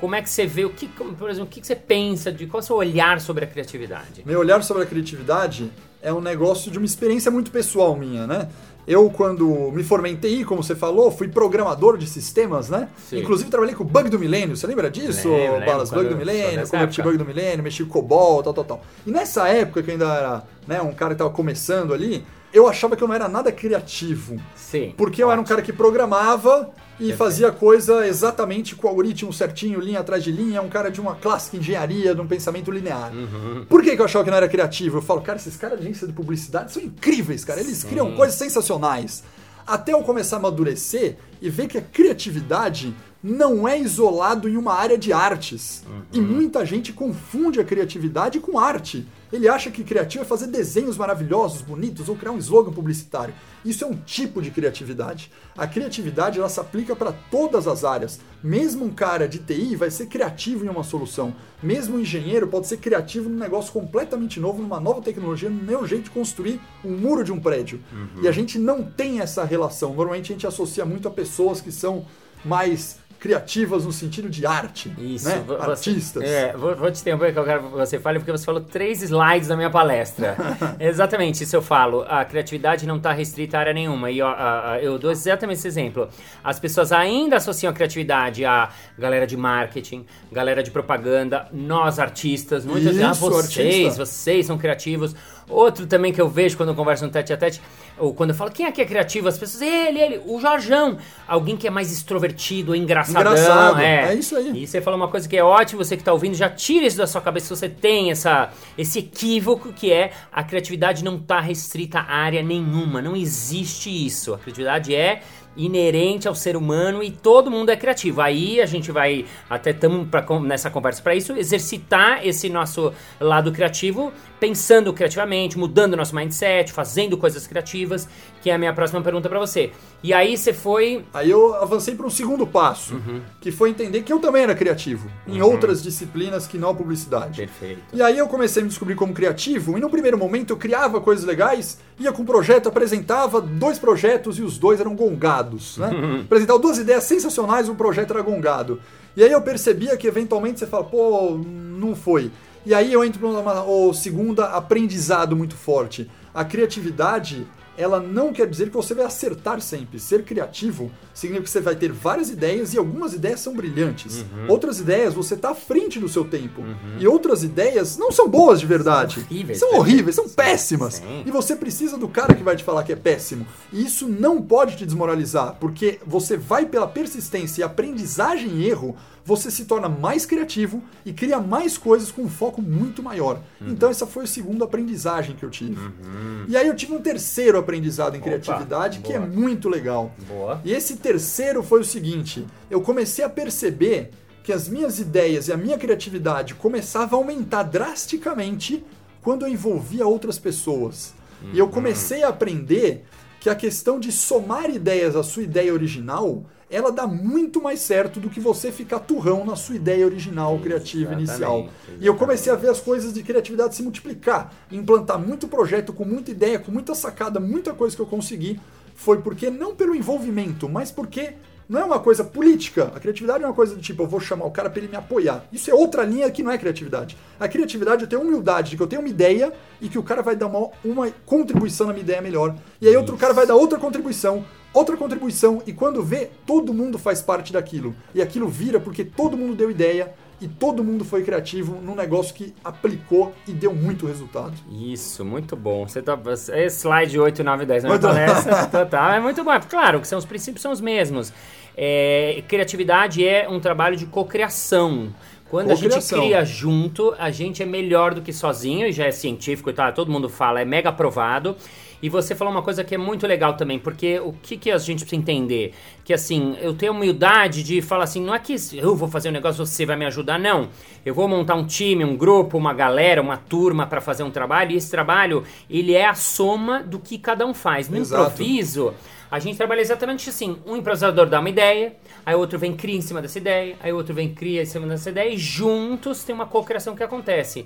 Como 0.00 0.14
é 0.14 0.22
que 0.22 0.30
você 0.30 0.46
vê 0.46 0.64
o 0.64 0.70
que, 0.70 0.88
por 0.88 1.28
exemplo, 1.28 1.50
o 1.50 1.52
que 1.52 1.60
que 1.60 1.66
você 1.66 1.76
pensa 1.76 2.32
de 2.32 2.46
qual 2.46 2.60
é 2.60 2.64
o 2.64 2.66
seu 2.66 2.76
olhar 2.76 3.20
sobre 3.20 3.44
a 3.44 3.46
criatividade? 3.46 4.22
Meu 4.24 4.40
olhar 4.40 4.62
sobre 4.62 4.84
a 4.84 4.86
criatividade 4.86 5.70
é 6.00 6.10
um 6.14 6.20
negócio 6.20 6.70
de 6.70 6.78
uma 6.78 6.86
experiência 6.86 7.30
muito 7.30 7.50
pessoal 7.50 7.94
minha, 7.94 8.26
né? 8.26 8.48
Eu, 8.86 9.08
quando 9.10 9.70
me 9.72 9.84
formei 9.84 10.12
em 10.12 10.16
TI, 10.16 10.44
como 10.44 10.62
você 10.62 10.74
falou, 10.74 11.10
fui 11.10 11.28
programador 11.28 11.96
de 11.96 12.06
sistemas, 12.06 12.68
né? 12.68 12.88
Sim. 13.08 13.20
Inclusive, 13.20 13.48
trabalhei 13.48 13.74
com 13.74 13.84
o 13.84 13.86
Bug 13.86 14.08
do 14.10 14.18
Milênio. 14.18 14.56
Você 14.56 14.66
lembra 14.66 14.90
disso, 14.90 15.30
Lembro, 15.30 15.64
Balas? 15.64 15.90
Bug 15.90 16.08
do 16.08 16.16
Milênio, 16.16 16.68
converti. 16.68 17.02
Bug 17.02 17.16
do 17.16 17.24
Milênio, 17.24 17.62
mexi 17.62 17.84
com 17.84 17.90
COBOL, 17.90 18.42
tal, 18.42 18.52
tal, 18.52 18.64
tal. 18.64 18.82
E 19.06 19.10
nessa 19.10 19.48
época, 19.48 19.82
que 19.82 19.90
eu 19.90 19.92
ainda 19.92 20.12
era 20.12 20.42
né, 20.66 20.82
um 20.82 20.92
cara 20.92 21.14
que 21.14 21.18
tava 21.18 21.30
começando 21.30 21.94
ali, 21.94 22.24
eu 22.52 22.68
achava 22.68 22.96
que 22.96 23.02
eu 23.02 23.08
não 23.08 23.14
era 23.14 23.28
nada 23.28 23.50
criativo. 23.52 24.36
Sim. 24.54 24.94
Porque 24.96 25.22
eu 25.22 25.30
era 25.30 25.40
um 25.40 25.44
cara 25.44 25.62
que 25.62 25.72
programava 25.72 26.70
e 26.94 27.06
Perfeito. 27.08 27.16
fazia 27.16 27.50
coisa 27.52 28.06
exatamente 28.06 28.76
com 28.76 28.86
o 28.86 28.90
algoritmo 28.90 29.32
certinho, 29.32 29.80
linha 29.80 30.00
atrás 30.00 30.22
de 30.22 30.30
linha, 30.30 30.60
um 30.62 30.68
cara 30.68 30.90
de 30.90 31.00
uma 31.00 31.14
clássica 31.14 31.56
engenharia, 31.56 32.14
de 32.14 32.20
um 32.20 32.26
pensamento 32.26 32.70
linear. 32.70 33.12
Uhum. 33.12 33.64
Por 33.68 33.82
que, 33.82 33.94
que 33.96 34.00
eu 34.00 34.04
achava 34.04 34.24
que 34.24 34.30
não 34.30 34.36
era 34.36 34.48
criativo? 34.48 34.98
Eu 34.98 35.02
falo, 35.02 35.20
cara, 35.22 35.38
esses 35.38 35.56
caras 35.56 35.78
de 35.80 35.86
agência 35.86 36.06
de 36.06 36.12
publicidade 36.12 36.72
são 36.72 36.82
incríveis, 36.82 37.44
cara. 37.44 37.60
Eles 37.60 37.78
Sim. 37.78 37.88
criam 37.88 38.14
coisas 38.14 38.36
sensacionais. 38.36 39.24
Até 39.66 39.92
eu 39.92 40.02
começar 40.02 40.36
a 40.36 40.38
amadurecer 40.40 41.16
e 41.40 41.48
ver 41.48 41.68
que 41.68 41.78
a 41.78 41.82
criatividade 41.82 42.94
não 43.22 43.66
é 43.66 43.78
isolado 43.78 44.48
em 44.48 44.56
uma 44.56 44.74
área 44.74 44.98
de 44.98 45.12
artes. 45.12 45.84
E 46.12 46.18
Uhum. 46.18 46.26
muita 46.26 46.64
gente 46.66 46.92
confunde 46.92 47.60
a 47.60 47.64
criatividade 47.64 48.40
com 48.40 48.58
arte. 48.58 49.06
Ele 49.32 49.48
acha 49.48 49.70
que 49.70 49.82
criativo 49.82 50.24
é 50.24 50.26
fazer 50.26 50.46
desenhos 50.48 50.96
maravilhosos, 50.96 51.62
bonitos 51.62 52.08
ou 52.08 52.16
criar 52.16 52.32
um 52.32 52.38
slogan 52.38 52.72
publicitário. 52.72 53.34
Isso 53.64 53.84
é 53.84 53.86
um 53.86 53.94
tipo 53.94 54.42
de 54.42 54.50
criatividade. 54.50 55.30
A 55.56 55.66
criatividade 55.66 56.38
ela 56.38 56.48
se 56.48 56.60
aplica 56.60 56.94
para 56.94 57.12
todas 57.30 57.66
as 57.66 57.82
áreas. 57.82 58.20
Mesmo 58.42 58.84
um 58.84 58.90
cara 58.90 59.26
de 59.26 59.38
TI 59.38 59.74
vai 59.76 59.90
ser 59.90 60.06
criativo 60.06 60.64
em 60.64 60.68
uma 60.68 60.84
solução. 60.84 61.34
Mesmo 61.62 61.96
um 61.96 62.00
engenheiro 62.00 62.46
pode 62.46 62.66
ser 62.66 62.76
criativo 62.76 63.28
num 63.28 63.38
negócio 63.38 63.72
completamente 63.72 64.38
novo, 64.38 64.60
numa 64.60 64.80
nova 64.80 65.00
tecnologia, 65.00 65.48
no 65.48 65.62
meu 65.62 65.86
jeito 65.86 66.04
de 66.04 66.10
construir 66.10 66.60
um 66.84 66.90
muro 66.90 67.24
de 67.24 67.32
um 67.32 67.40
prédio. 67.40 67.80
Uhum. 67.92 68.22
E 68.22 68.28
a 68.28 68.32
gente 68.32 68.58
não 68.58 68.82
tem 68.82 69.20
essa 69.20 69.44
relação. 69.44 69.94
Normalmente 69.94 70.32
a 70.32 70.34
gente 70.34 70.46
associa 70.46 70.84
muito 70.84 71.08
a 71.08 71.10
pessoas 71.10 71.60
que 71.60 71.72
são 71.72 72.04
mais 72.44 72.98
criativas 73.22 73.84
no 73.84 73.92
sentido 73.92 74.28
de 74.28 74.44
arte. 74.44 74.92
Isso, 74.98 75.28
né? 75.28 75.44
você, 75.46 75.70
artistas. 75.70 76.24
É, 76.24 76.56
vou, 76.56 76.74
vou 76.74 76.90
te 76.90 77.00
interromper 77.00 77.32
que 77.32 77.38
eu 77.38 77.44
quero 77.44 77.62
que 77.62 77.68
você 77.68 77.96
fale, 78.00 78.18
porque 78.18 78.32
você 78.32 78.44
falou 78.44 78.60
três 78.60 79.00
slides 79.00 79.48
na 79.48 79.54
minha 79.54 79.70
palestra. 79.70 80.36
exatamente, 80.80 81.44
isso 81.44 81.54
eu 81.54 81.62
falo. 81.62 82.04
A 82.08 82.24
criatividade 82.24 82.84
não 82.84 82.96
está 82.96 83.12
restrita 83.12 83.56
a 83.56 83.60
área 83.60 83.72
nenhuma. 83.72 84.10
E 84.10 84.20
ó, 84.20 84.34
eu 84.80 84.98
dou 84.98 85.12
exatamente 85.12 85.58
esse 85.58 85.68
exemplo. 85.68 86.08
As 86.42 86.58
pessoas 86.58 86.90
ainda 86.90 87.36
associam 87.36 87.70
a 87.70 87.72
criatividade 87.72 88.44
a 88.44 88.70
galera 88.98 89.24
de 89.24 89.36
marketing, 89.36 90.04
galera 90.32 90.60
de 90.60 90.72
propaganda, 90.72 91.46
nós 91.52 92.00
artistas, 92.00 92.64
muitas 92.64 92.96
vezes, 92.96 93.02
ah, 93.02 93.12
vocês, 93.12 93.84
artista. 93.86 94.04
vocês 94.04 94.46
são 94.46 94.58
criativos. 94.58 95.14
Outro 95.52 95.86
também 95.86 96.12
que 96.12 96.20
eu 96.20 96.28
vejo 96.28 96.56
quando 96.56 96.70
eu 96.70 96.74
converso 96.74 97.04
no 97.04 97.10
tete 97.10 97.32
a 97.32 97.36
tete, 97.36 97.60
ou 97.98 98.14
quando 98.14 98.30
eu 98.30 98.36
falo 98.36 98.50
quem 98.50 98.66
é 98.66 98.72
que 98.72 98.80
é 98.80 98.84
criativo, 98.84 99.28
as 99.28 99.38
pessoas, 99.38 99.62
ele, 99.62 100.00
ele, 100.00 100.20
o 100.26 100.40
Jorjão. 100.40 100.98
Alguém 101.26 101.56
que 101.56 101.66
é 101.66 101.70
mais 101.70 101.92
extrovertido, 101.92 102.74
engraçadão. 102.74 103.32
Engraçado, 103.32 103.80
é. 103.80 104.12
é 104.12 104.14
isso 104.14 104.36
aí. 104.36 104.62
E 104.62 104.66
você 104.66 104.80
falou 104.80 104.98
uma 104.98 105.08
coisa 105.08 105.28
que 105.28 105.36
é 105.36 105.44
ótima, 105.44 105.84
você 105.84 105.96
que 105.96 106.02
está 106.02 106.12
ouvindo, 106.12 106.34
já 106.34 106.48
tira 106.48 106.86
isso 106.86 106.96
da 106.96 107.06
sua 107.06 107.20
cabeça 107.20 107.46
se 107.46 107.56
você 107.56 107.68
tem 107.68 108.10
essa, 108.10 108.50
esse 108.76 109.00
equívoco 109.00 109.72
que 109.72 109.92
é 109.92 110.12
a 110.32 110.42
criatividade 110.42 111.04
não 111.04 111.16
está 111.16 111.40
restrita 111.40 111.98
a 112.00 112.12
área 112.12 112.42
nenhuma. 112.42 113.02
Não 113.02 113.14
existe 113.14 113.90
isso. 113.90 114.34
A 114.34 114.38
criatividade 114.38 114.94
é 114.94 115.22
inerente 115.56 116.26
ao 116.26 116.34
ser 116.34 116.56
humano 116.56 117.02
e 117.02 117.10
todo 117.10 117.50
mundo 117.50 117.70
é 117.70 117.76
criativo. 117.76 118.20
Aí 118.20 118.60
a 118.60 118.66
gente 118.66 118.90
vai, 118.90 119.24
até 119.48 119.70
estamos 119.70 120.08
nessa 120.42 120.70
conversa 120.70 121.02
para 121.02 121.14
isso, 121.14 121.32
exercitar 121.34 122.26
esse 122.26 122.48
nosso 122.48 122.92
lado 123.20 123.52
criativo, 123.52 124.12
pensando 124.42 124.92
criativamente, 124.92 125.56
mudando 125.56 125.96
nosso 125.96 126.16
mindset, 126.16 126.72
fazendo 126.72 127.16
coisas 127.16 127.46
criativas, 127.46 128.08
que 128.42 128.50
é 128.50 128.54
a 128.54 128.58
minha 128.58 128.72
próxima 128.72 129.00
pergunta 129.00 129.28
para 129.28 129.38
você. 129.38 129.70
E 130.02 130.12
aí 130.12 130.36
você 130.36 130.52
foi. 130.52 131.04
Aí 131.14 131.30
eu 131.30 131.54
avancei 131.54 131.94
para 131.94 132.04
um 132.04 132.10
segundo 132.10 132.44
passo, 132.44 132.94
uhum. 132.94 133.20
que 133.40 133.52
foi 133.52 133.70
entender 133.70 134.02
que 134.02 134.12
eu 134.12 134.18
também 134.18 134.42
era 134.42 134.52
criativo, 134.52 135.08
em 135.28 135.40
uhum. 135.40 135.48
outras 135.48 135.80
disciplinas 135.80 136.44
que 136.44 136.58
não 136.58 136.70
a 136.70 136.74
publicidade. 136.74 137.36
Perfeito. 137.36 137.82
E 137.92 138.02
aí 138.02 138.18
eu 138.18 138.26
comecei 138.26 138.62
a 138.62 138.64
me 138.64 138.68
descobrir 138.68 138.96
como 138.96 139.14
criativo, 139.14 139.78
e 139.78 139.80
no 139.80 139.88
primeiro 139.88 140.18
momento 140.18 140.50
eu 140.50 140.56
criava 140.56 141.00
coisas 141.00 141.24
legais, 141.24 141.78
ia 141.96 142.10
com 142.10 142.22
um 142.22 142.26
projeto, 142.26 142.68
apresentava 142.68 143.40
dois 143.40 143.78
projetos 143.78 144.40
e 144.40 144.42
os 144.42 144.58
dois 144.58 144.80
eram 144.80 144.96
gongados. 144.96 145.78
Né? 145.78 145.92
Uhum. 146.02 146.20
Apresentava 146.22 146.58
duas 146.58 146.78
ideias 146.78 147.04
sensacionais, 147.04 147.68
um 147.68 147.76
projeto 147.76 148.12
era 148.12 148.22
gongado. 148.22 148.80
E 149.16 149.22
aí 149.22 149.30
eu 149.30 149.40
percebia 149.42 149.96
que 149.96 150.06
eventualmente 150.06 150.58
você 150.58 150.66
fala, 150.66 150.82
pô, 150.82 151.38
não 151.38 151.94
foi. 151.94 152.32
E 152.64 152.74
aí 152.74 152.92
eu 152.92 153.04
entro 153.04 153.20
no 153.30 153.94
segundo 153.94 154.42
aprendizado 154.42 155.36
muito 155.36 155.56
forte. 155.56 156.10
A 156.34 156.44
criatividade 156.44 157.46
ela 157.76 158.00
não 158.00 158.32
quer 158.32 158.46
dizer 158.46 158.68
que 158.68 158.76
você 158.76 158.94
vai 158.94 159.04
acertar 159.04 159.60
sempre. 159.60 159.98
Ser 159.98 160.24
criativo 160.24 160.90
significa 161.14 161.44
que 161.44 161.50
você 161.50 161.60
vai 161.60 161.74
ter 161.74 161.90
várias 161.90 162.28
ideias 162.28 162.74
e 162.74 162.78
algumas 162.78 163.14
ideias 163.14 163.40
são 163.40 163.54
brilhantes. 163.54 164.22
Uhum. 164.22 164.46
Outras 164.48 164.78
ideias 164.78 165.14
você 165.14 165.34
está 165.34 165.50
à 165.50 165.54
frente 165.54 165.98
do 165.98 166.08
seu 166.08 166.24
tempo. 166.24 166.60
Uhum. 166.60 166.98
E 166.98 167.06
outras 167.06 167.42
ideias 167.42 167.96
não 167.96 168.12
são 168.12 168.28
boas 168.28 168.60
de 168.60 168.66
verdade. 168.66 169.14
São 169.14 169.22
horríveis, 169.24 169.58
são, 169.58 169.74
horríveis, 169.76 170.16
são 170.16 170.28
péssimas. 170.28 170.94
Sim. 170.94 171.22
E 171.26 171.30
você 171.30 171.56
precisa 171.56 171.96
do 171.96 172.08
cara 172.08 172.34
que 172.34 172.42
vai 172.42 172.56
te 172.56 172.64
falar 172.64 172.84
que 172.84 172.92
é 172.92 172.96
péssimo. 172.96 173.46
E 173.72 173.84
isso 173.84 174.06
não 174.06 174.40
pode 174.40 174.76
te 174.76 174.84
desmoralizar, 174.84 175.56
porque 175.58 175.98
você 176.06 176.36
vai 176.36 176.66
pela 176.66 176.86
persistência 176.86 177.62
e 177.62 177.64
aprendizagem 177.64 178.50
e 178.58 178.68
erro 178.68 178.96
você 179.24 179.50
se 179.50 179.64
torna 179.64 179.88
mais 179.88 180.26
criativo 180.26 180.82
e 181.04 181.12
cria 181.12 181.38
mais 181.40 181.78
coisas 181.78 182.10
com 182.10 182.22
um 182.22 182.28
foco 182.28 182.60
muito 182.60 183.02
maior. 183.02 183.40
Uhum. 183.60 183.68
Então, 183.70 183.88
essa 183.88 184.06
foi 184.06 184.24
a 184.24 184.26
segunda 184.26 184.64
aprendizagem 184.64 185.36
que 185.36 185.44
eu 185.44 185.50
tive. 185.50 185.80
Uhum. 185.80 186.44
E 186.48 186.56
aí, 186.56 186.66
eu 186.66 186.74
tive 186.74 186.92
um 186.92 187.00
terceiro 187.00 187.58
aprendizado 187.58 188.14
em 188.14 188.18
Opa, 188.18 188.30
criatividade 188.30 188.98
boa. 188.98 189.06
que 189.08 189.16
é 189.16 189.20
muito 189.20 189.68
legal. 189.68 190.12
Boa. 190.26 190.60
E 190.64 190.72
esse 190.72 190.96
terceiro 190.96 191.62
foi 191.62 191.80
o 191.80 191.84
seguinte: 191.84 192.44
eu 192.70 192.80
comecei 192.80 193.24
a 193.24 193.28
perceber 193.28 194.10
que 194.42 194.52
as 194.52 194.68
minhas 194.68 194.98
ideias 194.98 195.48
e 195.48 195.52
a 195.52 195.56
minha 195.56 195.78
criatividade 195.78 196.54
começavam 196.54 197.18
a 197.18 197.22
aumentar 197.22 197.62
drasticamente 197.62 198.84
quando 199.22 199.46
eu 199.46 199.48
envolvia 199.48 200.06
outras 200.06 200.38
pessoas. 200.38 201.14
Uhum. 201.40 201.50
E 201.52 201.58
eu 201.58 201.66
uhum. 201.66 201.70
comecei 201.70 202.22
a 202.24 202.28
aprender 202.28 203.04
que 203.42 203.50
a 203.50 203.56
questão 203.56 203.98
de 203.98 204.12
somar 204.12 204.70
ideias 204.70 205.16
à 205.16 205.22
sua 205.24 205.42
ideia 205.42 205.74
original 205.74 206.44
ela 206.70 206.92
dá 206.92 207.08
muito 207.08 207.60
mais 207.60 207.80
certo 207.80 208.20
do 208.20 208.30
que 208.30 208.38
você 208.38 208.70
ficar 208.70 209.00
turrão 209.00 209.44
na 209.44 209.56
sua 209.56 209.74
ideia 209.74 210.06
original, 210.06 210.58
criativa, 210.60 211.10
exatamente, 211.12 211.28
inicial. 211.28 211.58
Exatamente. 211.58 212.02
E 212.02 212.06
eu 212.06 212.14
comecei 212.14 212.50
a 212.50 212.56
ver 212.56 212.70
as 212.70 212.80
coisas 212.80 213.12
de 213.12 213.22
criatividade 213.22 213.74
se 213.74 213.82
multiplicar, 213.82 214.54
implantar 214.70 215.18
muito 215.18 215.48
projeto 215.48 215.92
com 215.92 216.04
muita 216.04 216.30
ideia, 216.30 216.58
com 216.58 216.72
muita 216.72 216.94
sacada, 216.94 217.38
muita 217.38 217.74
coisa 217.74 217.94
que 217.94 218.00
eu 218.00 218.06
consegui. 218.06 218.58
Foi 218.94 219.20
porque, 219.20 219.50
não 219.50 219.74
pelo 219.74 219.94
envolvimento, 219.94 220.66
mas 220.66 220.90
porque 220.90 221.34
não 221.72 221.80
é 221.80 221.84
uma 221.84 221.98
coisa 221.98 222.22
política. 222.22 222.92
A 222.94 223.00
criatividade 223.00 223.42
é 223.42 223.46
uma 223.46 223.54
coisa 223.54 223.74
do 223.74 223.80
tipo, 223.80 224.02
eu 224.02 224.06
vou 224.06 224.20
chamar 224.20 224.44
o 224.44 224.50
cara 224.50 224.68
para 224.68 224.78
ele 224.78 224.88
me 224.88 224.96
apoiar. 224.96 225.42
Isso 225.50 225.70
é 225.70 225.74
outra 225.74 226.04
linha 226.04 226.30
que 226.30 226.42
não 226.42 226.50
é 226.50 226.58
criatividade. 226.58 227.16
A 227.40 227.48
criatividade 227.48 228.02
eu 228.02 228.08
tenho 228.08 228.20
humildade 228.20 228.70
de 228.70 228.76
que 228.76 228.82
eu 228.82 228.86
tenho 228.86 229.00
uma 229.00 229.08
ideia 229.08 229.50
e 229.80 229.88
que 229.88 229.98
o 229.98 230.02
cara 230.02 230.20
vai 230.20 230.36
dar 230.36 230.48
uma, 230.48 230.68
uma 230.84 231.10
contribuição 231.24 231.86
na 231.86 231.94
minha 231.94 232.04
ideia 232.04 232.20
melhor. 232.20 232.54
E 232.78 232.86
aí 232.86 232.94
outro 232.94 233.16
cara 233.16 233.32
vai 233.32 233.46
dar 233.46 233.54
outra 233.54 233.78
contribuição 233.78 234.44
outra 234.72 234.96
contribuição 234.96 235.62
e 235.66 235.72
quando 235.72 236.02
vê, 236.02 236.30
todo 236.46 236.72
mundo 236.72 236.98
faz 236.98 237.20
parte 237.22 237.52
daquilo. 237.52 237.94
E 238.14 238.22
aquilo 238.22 238.48
vira 238.48 238.80
porque 238.80 239.04
todo 239.04 239.36
mundo 239.36 239.54
deu 239.54 239.70
ideia 239.70 240.12
e 240.40 240.48
todo 240.48 240.82
mundo 240.82 241.04
foi 241.04 241.22
criativo 241.22 241.80
num 241.80 241.94
negócio 241.94 242.34
que 242.34 242.52
aplicou 242.64 243.32
e 243.46 243.52
deu 243.52 243.72
muito 243.72 244.06
resultado. 244.06 244.52
Isso, 244.70 245.24
muito 245.24 245.54
bom. 245.54 245.86
Você 245.86 246.02
tá, 246.02 246.18
é 246.50 246.66
slide 246.66 247.18
8, 247.18 247.44
9, 247.44 247.64
10 247.64 247.84
não 247.84 247.98
palestra 247.98 248.66
total. 248.84 249.12
É 249.12 249.20
muito 249.20 249.44
bom. 249.44 249.52
Claro 249.68 250.00
que 250.00 250.08
são 250.08 250.18
os 250.18 250.24
princípios 250.24 250.60
são 250.60 250.72
os 250.72 250.80
mesmos. 250.80 251.32
É, 251.76 252.42
criatividade 252.48 253.26
é 253.26 253.48
um 253.48 253.60
trabalho 253.60 253.96
de 253.96 254.06
cocriação. 254.06 255.14
Quando 255.48 255.70
a 255.70 255.74
gente 255.74 256.08
cria 256.08 256.44
junto, 256.46 257.14
a 257.18 257.30
gente 257.30 257.62
é 257.62 257.66
melhor 257.66 258.14
do 258.14 258.22
que 258.22 258.32
sozinho, 258.32 258.86
e 258.86 258.92
já 258.92 259.04
é 259.04 259.10
científico 259.10 259.68
e 259.68 259.72
tal, 259.74 259.92
todo 259.92 260.10
mundo 260.10 260.26
fala, 260.28 260.62
é 260.62 260.64
mega 260.64 260.88
aprovado. 260.88 261.54
E 262.02 262.08
você 262.08 262.34
falou 262.34 262.52
uma 262.52 262.62
coisa 262.62 262.82
que 262.82 262.96
é 262.96 262.98
muito 262.98 263.28
legal 263.28 263.54
também, 263.54 263.78
porque 263.78 264.18
o 264.18 264.32
que, 264.32 264.56
que 264.56 264.72
a 264.72 264.78
gente 264.78 265.04
precisa 265.04 265.20
entender? 265.20 265.72
Que 266.04 266.12
assim, 266.12 266.56
eu 266.60 266.74
tenho 266.74 266.92
humildade 266.92 267.62
de 267.62 267.80
falar 267.80 268.04
assim, 268.04 268.20
não 268.20 268.34
é 268.34 268.40
que 268.40 268.56
eu 268.72 268.96
vou 268.96 269.08
fazer 269.08 269.28
um 269.28 269.32
negócio, 269.32 269.64
você 269.64 269.86
vai 269.86 269.94
me 269.94 270.04
ajudar, 270.06 270.36
não. 270.36 270.68
Eu 271.06 271.14
vou 271.14 271.28
montar 271.28 271.54
um 271.54 271.64
time, 271.64 272.04
um 272.04 272.16
grupo, 272.16 272.58
uma 272.58 272.74
galera, 272.74 273.22
uma 273.22 273.36
turma 273.36 273.86
para 273.86 274.00
fazer 274.00 274.24
um 274.24 274.32
trabalho, 274.32 274.72
e 274.72 274.76
esse 274.76 274.90
trabalho, 274.90 275.44
ele 275.70 275.94
é 275.94 276.04
a 276.04 276.14
soma 276.14 276.82
do 276.82 276.98
que 276.98 277.18
cada 277.18 277.46
um 277.46 277.54
faz. 277.54 277.88
No 277.88 277.98
Exato. 277.98 278.32
improviso, 278.32 278.92
a 279.30 279.38
gente 279.38 279.56
trabalha 279.56 279.80
exatamente 279.80 280.28
assim: 280.28 280.58
um 280.66 280.76
improvisador 280.76 281.26
dá 281.26 281.38
uma 281.38 281.48
ideia, 281.50 281.94
aí 282.26 282.34
outro 282.34 282.58
vem 282.58 282.74
cria 282.74 282.96
em 282.96 283.00
cima 283.00 283.22
dessa 283.22 283.38
ideia, 283.38 283.76
aí 283.80 283.92
outro 283.92 284.12
vem 284.12 284.34
cria 284.34 284.62
em 284.62 284.66
cima 284.66 284.88
dessa 284.88 285.08
ideia, 285.10 285.32
e 285.32 285.38
juntos 285.38 286.24
tem 286.24 286.34
uma 286.34 286.46
cocriação 286.46 286.96
que 286.96 287.02
acontece. 287.04 287.64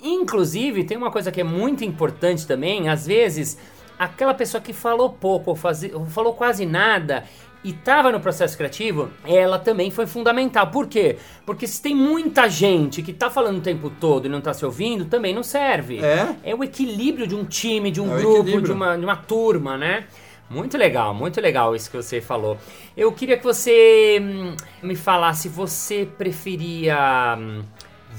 Inclusive, 0.00 0.84
tem 0.84 0.96
uma 0.96 1.10
coisa 1.10 1.32
que 1.32 1.40
é 1.40 1.44
muito 1.44 1.84
importante 1.84 2.46
também, 2.46 2.88
às 2.88 3.06
vezes 3.06 3.58
aquela 3.98 4.34
pessoa 4.34 4.60
que 4.60 4.72
falou 4.72 5.10
pouco 5.10 5.50
ou, 5.50 5.56
faz, 5.56 5.82
ou 5.92 6.06
falou 6.06 6.34
quase 6.34 6.64
nada 6.64 7.24
e 7.64 7.70
estava 7.70 8.12
no 8.12 8.20
processo 8.20 8.56
criativo, 8.56 9.10
ela 9.26 9.58
também 9.58 9.90
foi 9.90 10.06
fundamental. 10.06 10.68
Por 10.68 10.86
quê? 10.86 11.16
Porque 11.44 11.66
se 11.66 11.82
tem 11.82 11.94
muita 11.94 12.48
gente 12.48 13.02
que 13.02 13.10
está 13.10 13.28
falando 13.28 13.58
o 13.58 13.60
tempo 13.60 13.90
todo 13.90 14.26
e 14.26 14.28
não 14.28 14.38
está 14.38 14.54
se 14.54 14.64
ouvindo, 14.64 15.06
também 15.06 15.34
não 15.34 15.42
serve. 15.42 15.98
É? 15.98 16.36
É 16.44 16.54
o 16.54 16.62
equilíbrio 16.62 17.26
de 17.26 17.34
um 17.34 17.44
time, 17.44 17.90
de 17.90 18.00
um 18.00 18.16
é 18.16 18.20
grupo, 18.20 18.60
de 18.62 18.70
uma, 18.70 18.96
de 18.96 19.04
uma 19.04 19.16
turma, 19.16 19.76
né? 19.76 20.04
Muito 20.48 20.78
legal, 20.78 21.12
muito 21.12 21.40
legal 21.40 21.76
isso 21.76 21.90
que 21.90 21.96
você 21.96 22.20
falou. 22.20 22.56
Eu 22.96 23.12
queria 23.12 23.36
que 23.36 23.44
você 23.44 24.18
hum, 24.22 24.56
me 24.82 24.96
falasse, 24.96 25.48
você 25.48 26.08
preferia 26.16 27.36
hum, 27.38 27.62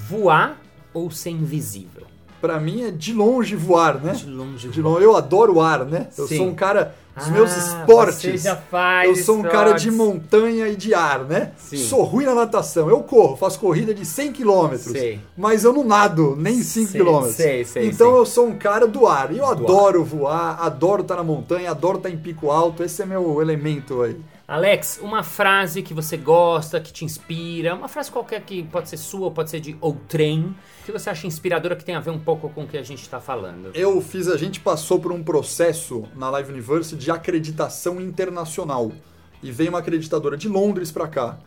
voar 0.08 0.60
ou 0.94 1.10
ser 1.10 1.32
invisível? 1.32 2.09
Para 2.42 2.60
mim 2.60 2.84
é 2.84 2.92
de 2.92 3.14
longe 3.14 3.56
voar, 3.56 4.02
né? 4.02 4.14
De 4.14 4.26
longe 4.30 4.68
de 4.70 4.82
longe. 4.82 5.04
Eu 5.04 5.16
adoro 5.16 5.60
ar, 5.62 5.86
né? 5.86 6.08
Eu 6.18 6.28
Sim. 6.28 6.38
sou 6.38 6.48
um 6.48 6.56
cara 6.56 6.96
dos 7.18 7.28
meus 7.30 7.52
Ah, 7.52 7.58
esportes. 7.58 8.16
Você 8.22 8.38
já 8.38 8.56
faz 8.56 9.10
Eu 9.10 9.16
sou 9.24 9.38
um 9.40 9.44
cara 9.44 9.74
de 9.74 9.90
esportes. 9.90 10.16
montanha 10.16 10.68
e 10.70 10.76
de 10.76 10.94
ar, 10.94 11.26
né? 11.26 11.52
Sim. 11.58 11.78
Sou 11.78 12.04
ruim 12.04 12.26
na 12.26 12.34
natação. 12.34 12.90
Eu 12.90 13.02
corro, 13.04 13.36
faço 13.36 13.60
corrida 13.60 13.94
de 13.94 14.06
100 14.06 14.32
quilômetros. 14.32 14.92
Sei. 14.92 15.20
Mas 15.38 15.64
eu 15.66 15.74
não 15.74 15.84
nado 15.84 16.36
nem 16.38 16.62
5 16.62 16.92
Sei, 16.92 17.02
quilômetros. 17.02 17.36
sei, 17.36 17.66
sei, 17.66 17.88
então 17.88 18.16
eu 18.16 18.26
sou 18.26 18.48
um 18.48 18.58
cara 18.58 18.88
do 18.88 19.06
ar. 19.06 19.34
E 19.34 19.38
eu 19.40 19.46
adoro 19.46 20.04
voar, 20.06 20.58
adoro 20.62 21.02
estar 21.02 21.18
na 21.18 21.24
montanha, 21.24 21.72
adoro 21.72 21.98
estar 21.98 22.10
em 22.10 22.18
pico 22.18 22.50
alto. 22.52 22.84
Esse 22.84 23.02
é 23.02 23.06
meu 23.06 23.42
elemento 23.42 24.02
aí. 24.02 24.16
Alex, 24.50 25.00
uma 25.00 25.22
frase 25.22 25.84
que 25.84 25.94
você 25.94 26.18
gosta, 26.18 26.82
que 26.82 26.92
te 26.92 27.06
inspira, 27.06 27.76
uma 27.76 27.88
frase 27.88 28.12
qualquer 28.12 28.42
que 28.42 28.64
pode 28.64 28.90
ser 28.90 28.98
sua, 28.98 29.30
pode 29.30 29.52
ser 29.52 29.60
de 29.60 29.78
outrem, 29.80 30.56
que 30.84 30.92
você 30.92 31.08
acha 31.08 31.28
inspiradora, 31.28 31.76
que 31.76 31.86
tem 31.86 31.94
a 31.94 32.00
ver 32.00 32.10
um 32.10 32.18
pouco 32.18 32.50
com 32.50 32.64
o 32.64 32.68
que 32.68 32.76
a 32.76 32.82
gente 32.82 33.04
está 33.04 33.20
falando. 33.20 33.70
Eu 33.76 34.02
fiz, 34.02 34.28
a 34.28 34.38
gente 34.38 34.60
passou 34.60 35.00
por 35.00 35.12
um 35.12 35.22
processo 35.22 36.04
na 36.16 36.32
Live 36.32 36.52
University 36.52 36.98
de 36.98 37.12
acreditação 37.12 38.02
internacional. 38.02 38.92
E 39.44 39.52
veio 39.52 39.70
uma 39.70 39.80
acreditadora 39.80 40.36
de 40.36 40.50
Londres 40.50 40.92
pra 40.92 41.08
cá. 41.08 41.38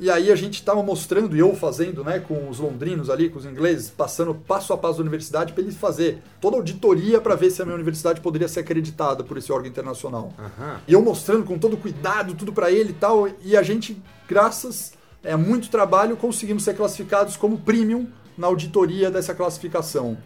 E 0.00 0.10
aí 0.10 0.32
a 0.32 0.36
gente 0.36 0.54
estava 0.54 0.82
mostrando, 0.82 1.36
e 1.36 1.38
eu 1.38 1.54
fazendo, 1.54 2.02
né, 2.02 2.18
com 2.18 2.48
os 2.48 2.58
londrinos 2.58 3.08
ali, 3.08 3.28
com 3.28 3.38
os 3.38 3.44
ingleses, 3.44 3.90
passando 3.90 4.34
passo 4.34 4.72
a 4.72 4.78
passo 4.78 4.98
da 4.98 5.02
universidade 5.02 5.52
para 5.52 5.62
eles 5.62 5.76
fazer 5.76 6.22
toda 6.40 6.56
a 6.56 6.58
auditoria 6.58 7.20
para 7.20 7.34
ver 7.34 7.50
se 7.50 7.62
a 7.62 7.64
minha 7.64 7.74
universidade 7.74 8.20
poderia 8.20 8.48
ser 8.48 8.60
acreditada 8.60 9.22
por 9.22 9.36
esse 9.36 9.52
órgão 9.52 9.68
internacional. 9.70 10.32
Aham. 10.38 10.80
E 10.88 10.92
eu 10.92 11.02
mostrando 11.02 11.44
com 11.44 11.58
todo 11.58 11.76
cuidado, 11.76 12.34
tudo 12.34 12.52
para 12.52 12.70
ele 12.70 12.90
e 12.90 12.94
tal, 12.94 13.28
e 13.44 13.56
a 13.56 13.62
gente, 13.62 14.00
graças 14.28 14.92
a 15.24 15.36
muito 15.36 15.68
trabalho, 15.70 16.16
conseguimos 16.16 16.64
ser 16.64 16.74
classificados 16.74 17.36
como 17.36 17.58
premium 17.58 18.08
na 18.36 18.46
auditoria 18.46 19.10
dessa 19.10 19.34
classificação. 19.34 20.16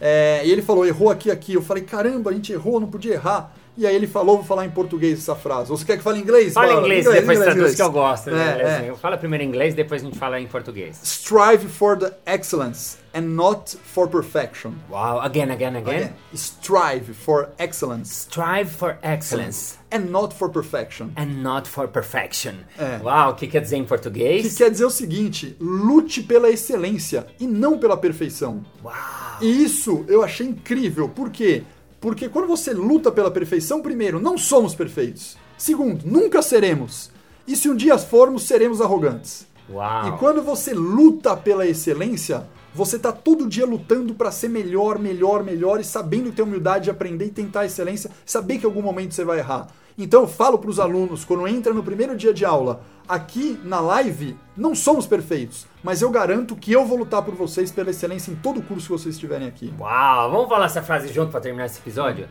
É, 0.00 0.42
e 0.44 0.50
ele 0.50 0.62
falou, 0.62 0.84
errou 0.84 1.10
aqui, 1.10 1.30
aqui. 1.30 1.54
Eu 1.54 1.62
falei, 1.62 1.84
caramba, 1.84 2.30
a 2.30 2.32
gente 2.34 2.52
errou, 2.52 2.80
não 2.80 2.88
podia 2.88 3.14
errar. 3.14 3.54
E 3.76 3.86
aí 3.86 3.94
ele 3.96 4.06
falou, 4.06 4.36
vou 4.36 4.44
falar 4.44 4.66
em 4.66 4.70
português 4.70 5.18
essa 5.18 5.34
frase. 5.34 5.70
Você 5.70 5.84
quer 5.84 5.96
que 5.96 6.02
fale 6.02 6.18
em 6.18 6.22
inglês? 6.22 6.52
Fala 6.52 6.66
em 6.66 6.74
Bala? 6.74 6.82
inglês, 6.84 7.04
depois 7.06 7.38
traduz 7.38 7.56
inglês. 7.56 7.74
que 7.76 7.82
eu 7.82 7.90
gosto. 7.90 8.30
né, 8.30 8.58
É, 8.60 8.88
é. 8.88 8.94
Fala 8.96 9.16
primeiro 9.16 9.44
em 9.44 9.48
inglês, 9.48 9.74
depois 9.74 10.02
a 10.02 10.04
gente 10.04 10.18
fala 10.18 10.38
em 10.38 10.46
português. 10.46 11.00
Strive 11.02 11.66
for 11.68 11.96
the 11.96 12.12
excellence 12.26 12.98
and 13.14 13.22
not 13.22 13.76
for 13.82 14.06
perfection. 14.08 14.72
Wow, 14.90 15.20
again, 15.22 15.50
again, 15.50 15.76
again. 15.76 15.96
Again, 15.96 16.12
strive 16.34 17.14
for 17.14 17.48
excellence 17.58 18.26
Strive 18.30 18.70
for 18.70 18.98
excellence 19.02 19.78
and 19.90 20.10
not 20.10 20.34
for 20.34 20.50
perfection. 20.50 21.10
and 21.16 21.42
not 21.42 21.66
for 21.68 21.88
perfection. 21.88 22.54
É. 22.78 23.00
Uau, 23.02 23.30
o 23.30 23.34
que 23.34 23.46
quer 23.46 23.60
dizer 23.62 23.76
em 23.76 23.84
português? 23.84 24.42
Que 24.52 24.64
quer 24.64 24.70
dizer 24.70 24.84
o 24.84 24.90
seguinte: 24.90 25.56
lute 25.58 26.22
pela 26.22 26.50
excelência 26.50 27.26
e 27.40 27.46
não 27.46 27.78
pela 27.78 27.96
perfeição. 27.96 28.62
Uau. 28.84 28.94
E 29.40 29.64
isso 29.64 30.04
eu 30.08 30.22
achei 30.22 30.46
incrível. 30.46 31.08
Por 31.08 31.30
quê? 31.30 31.62
Porque 32.02 32.28
quando 32.28 32.48
você 32.48 32.74
luta 32.74 33.12
pela 33.12 33.30
perfeição, 33.30 33.80
primeiro, 33.80 34.20
não 34.20 34.36
somos 34.36 34.74
perfeitos. 34.74 35.38
Segundo, 35.56 36.04
nunca 36.04 36.42
seremos. 36.42 37.12
E 37.46 37.54
se 37.54 37.70
um 37.70 37.76
dia 37.76 37.96
formos, 37.96 38.42
seremos 38.42 38.80
arrogantes. 38.80 39.46
Uau. 39.70 40.08
E 40.08 40.18
quando 40.18 40.42
você 40.42 40.74
luta 40.74 41.36
pela 41.36 41.64
excelência, 41.64 42.44
você 42.74 42.98
tá 42.98 43.12
todo 43.12 43.48
dia 43.48 43.66
lutando 43.66 44.14
para 44.14 44.30
ser 44.30 44.48
melhor, 44.48 44.98
melhor, 44.98 45.42
melhor 45.42 45.80
e 45.80 45.84
sabendo 45.84 46.32
ter 46.32 46.42
humildade 46.42 46.84
de 46.84 46.90
aprender 46.90 47.26
e 47.26 47.30
tentar 47.30 47.60
a 47.60 47.66
excelência, 47.66 48.10
saber 48.24 48.58
que 48.58 48.64
em 48.64 48.68
algum 48.68 48.82
momento 48.82 49.14
você 49.14 49.24
vai 49.24 49.38
errar. 49.38 49.68
Então 49.96 50.22
eu 50.22 50.28
falo 50.28 50.58
para 50.58 50.70
os 50.70 50.80
alunos, 50.80 51.24
quando 51.24 51.46
entra 51.46 51.72
no 51.74 51.82
primeiro 51.82 52.16
dia 52.16 52.32
de 52.32 52.44
aula, 52.44 52.82
aqui 53.06 53.60
na 53.62 53.78
live, 53.80 54.36
não 54.56 54.74
somos 54.74 55.06
perfeitos, 55.06 55.66
mas 55.82 56.00
eu 56.00 56.10
garanto 56.10 56.56
que 56.56 56.72
eu 56.72 56.86
vou 56.86 56.96
lutar 56.96 57.22
por 57.22 57.34
vocês 57.34 57.70
pela 57.70 57.90
excelência 57.90 58.30
em 58.30 58.36
todo 58.36 58.60
o 58.60 58.62
curso 58.62 58.86
que 58.86 58.92
vocês 58.92 59.14
estiverem 59.14 59.46
aqui. 59.46 59.72
Uau, 59.78 60.30
vamos 60.30 60.48
falar 60.48 60.66
essa 60.66 60.82
frase 60.82 61.12
junto 61.12 61.30
para 61.30 61.40
terminar 61.40 61.66
esse 61.66 61.78
episódio? 61.78 62.28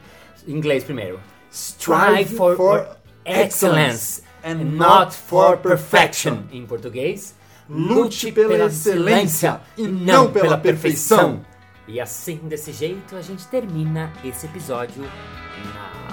Em 0.48 0.54
inglês 0.54 0.84
primeiro. 0.84 1.20
Strive 1.52 2.36
for 2.36 2.88
excellence 3.26 4.24
and 4.44 4.62
and 4.62 4.64
not 4.64 5.14
for 5.14 5.50
for 5.50 5.58
perfection. 5.58 6.44
Em 6.52 6.66
português, 6.66 7.36
Lute 7.74 8.34
pela 8.34 8.66
excelência 8.66 9.62
e 9.78 9.88
não 9.88 10.30
pela 10.30 10.58
perfeição. 10.58 11.46
E 11.88 12.02
assim, 12.02 12.36
desse 12.44 12.74
jeito, 12.74 13.16
a 13.16 13.22
gente 13.22 13.48
termina 13.48 14.12
esse 14.26 14.46
episódio. 14.46 15.04
Now. 15.04 16.11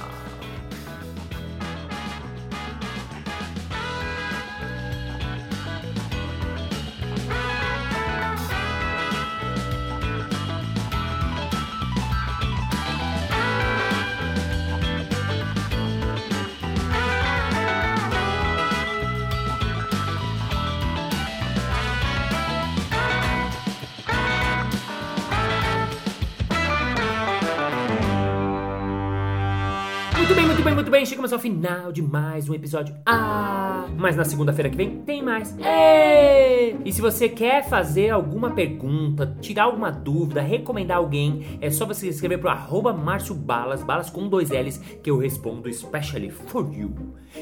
Muito 30.88 30.92
bem. 30.92 31.04
Chegamos 31.04 31.34
ao 31.34 31.38
final 31.38 31.92
de 31.92 32.00
mais 32.00 32.48
um 32.48 32.54
episódio. 32.54 32.94
Ah, 33.04 33.86
mas 33.98 34.16
na 34.16 34.24
segunda-feira 34.24 34.70
que 34.70 34.76
vem 34.76 35.02
tem 35.02 35.22
mais. 35.22 35.54
Ê! 35.58 36.76
E 36.82 36.90
se 36.90 37.02
você 37.02 37.28
quer 37.28 37.68
fazer 37.68 38.08
alguma 38.08 38.52
pergunta, 38.52 39.36
tirar 39.38 39.64
alguma 39.64 39.90
dúvida, 39.90 40.40
recomendar 40.40 40.96
alguém, 40.96 41.58
é 41.60 41.70
só 41.70 41.84
você 41.84 42.08
escrever 42.08 42.38
pro 42.38 42.48
arroba 42.48 42.92
Márcio 42.94 43.34
Balas, 43.34 43.82
balas 43.82 44.08
com 44.08 44.28
dois 44.28 44.48
L's, 44.48 44.78
que 45.02 45.10
eu 45.10 45.18
respondo 45.18 45.68
especially 45.68 46.30
for 46.30 46.72
you. 46.72 46.94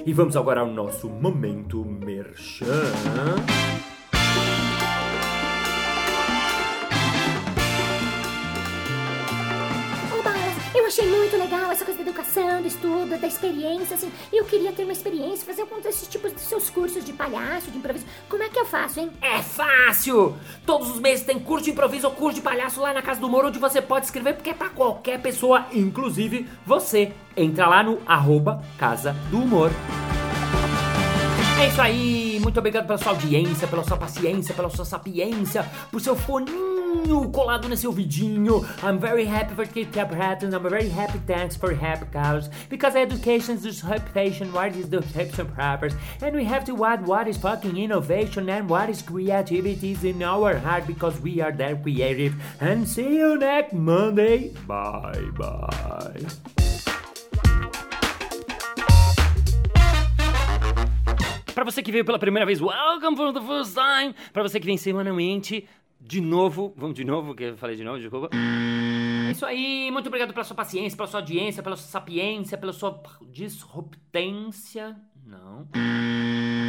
E 0.05 0.13
vamos 0.13 0.37
agora 0.37 0.63
ao 0.63 0.67
nosso 0.67 1.09
momento 1.09 1.85
merchan. 1.85 2.67
Da 11.97 12.03
educação, 12.03 12.63
do 12.63 12.69
estudo, 12.69 13.19
da 13.19 13.27
experiência, 13.27 13.95
assim. 13.95 14.11
Eu 14.33 14.45
queria 14.45 14.73
ter 14.73 14.85
uma 14.85 14.93
experiência, 14.93 15.47
fazer 15.47 15.63
algum 15.63 15.81
desses 15.81 16.07
tipos 16.09 16.33
de 16.33 16.41
seus 16.41 16.71
cursos 16.71 17.05
de 17.05 17.13
palhaço, 17.13 17.71
de 17.71 17.79
improviso. 17.79 18.07
Como 18.29 18.43
é 18.43 18.49
que 18.49 18.59
eu 18.59 18.67
faço, 18.67 19.01
hein? 19.01 19.11
É 19.21 19.43
fácil! 19.43 20.37
Todos 20.65 20.91
os 20.91 21.01
meses 21.01 21.25
tem 21.25 21.39
curso 21.39 21.65
de 21.65 21.71
improviso 21.71 22.07
ou 22.07 22.13
curso 22.13 22.37
de 22.37 22.43
palhaço 22.43 22.81
lá 22.81 22.93
na 22.93 23.03
Casa 23.03 23.21
do 23.21 23.27
Humor, 23.27 23.47
onde 23.47 23.59
você 23.59 23.81
pode 23.81 24.07
escrever, 24.07 24.35
porque 24.35 24.51
é 24.51 24.55
pra 24.55 24.69
qualquer 24.69 25.21
pessoa, 25.21 25.67
inclusive 25.73 26.49
você. 26.65 27.13
Entra 27.37 27.69
lá 27.69 27.83
no 27.83 28.01
arroba 28.07 28.63
Casa 28.79 29.13
do 29.31 29.39
Humor. 29.39 29.71
É 31.59 31.69
isso 31.69 31.81
aí, 31.81 32.26
muito 32.47 32.61
obrigado 32.61 32.87
pela 32.87 32.97
sua 32.97 33.11
audiência, 33.11 33.67
pela 33.67 33.83
sua 33.83 33.97
paciência, 33.97 34.55
pela 34.55 34.71
sua 34.71 34.85
sapiência, 34.85 35.67
por 35.91 36.01
seu 36.01 36.15
foninho 36.15 37.29
colado 37.33 37.69
nesse 37.69 37.89
ouvidinho. 37.89 38.65
I'm 38.85 39.01
very 39.01 39.27
happy 39.27 39.53
for 39.53 39.65
it 39.65 39.91
kept 39.91 40.15
happening. 40.15 40.55
I'm 40.55 40.63
very 40.63 40.89
happy, 40.89 41.19
thanks 41.27 41.57
for 41.57 41.75
happy 41.75 42.07
colors. 42.13 42.49
Because 42.69 42.95
education 42.95 43.57
is 43.57 43.83
reputation, 43.83 44.53
what 44.53 44.77
is 44.77 44.89
the 44.89 45.01
reputation 45.01 45.47
purpose? 45.57 45.97
And 46.23 46.37
we 46.37 46.45
have 46.45 46.65
to 46.67 46.85
add 46.85 47.05
what 47.05 47.27
is 47.27 47.37
fucking 47.37 47.77
innovation 47.77 48.49
and 48.49 48.71
what 48.71 48.91
is 48.91 49.03
creativity 49.03 49.91
is 49.91 50.05
in 50.05 50.23
our 50.23 50.57
heart 50.57 50.87
because 50.87 51.21
we 51.21 51.41
are 51.41 51.51
that 51.51 51.83
creative. 51.83 52.37
And 52.61 52.89
see 52.89 53.17
you 53.17 53.39
next 53.39 53.73
Monday. 53.73 54.55
Bye 54.69 55.31
bye. 55.37 56.66
Pra 61.57 61.65
você 61.65 61.83
que 61.83 61.91
veio 61.91 62.05
pela 62.05 62.19
primeira 62.19 62.45
vez, 62.45 62.61
welcome 62.61 63.17
for 63.17 63.33
the 63.33 63.41
first 63.41 63.73
time. 63.73 64.15
Pra 64.31 64.43
você 64.43 64.61
que 64.61 64.67
vem 64.67 64.77
semanalmente, 64.77 65.67
de 65.99 66.21
novo, 66.21 66.75
vamos 66.77 66.95
de 66.95 67.03
novo, 67.03 67.35
que 67.35 67.45
eu 67.45 67.57
falei 67.57 67.75
de 67.75 67.83
novo, 67.83 67.99
desculpa. 67.99 68.29
É 69.27 69.31
isso 69.31 69.47
aí, 69.47 69.91
muito 69.91 70.09
obrigado 70.09 70.35
pela 70.35 70.45
sua 70.45 70.55
paciência, 70.55 70.95
pela 70.95 71.09
sua 71.09 71.21
audiência, 71.21 71.63
pela 71.63 71.75
sua 71.75 71.89
sapiência, 71.89 72.59
pela 72.59 72.75
sua 72.75 73.03
disruptância. 73.33 74.99
Não. 75.25 75.67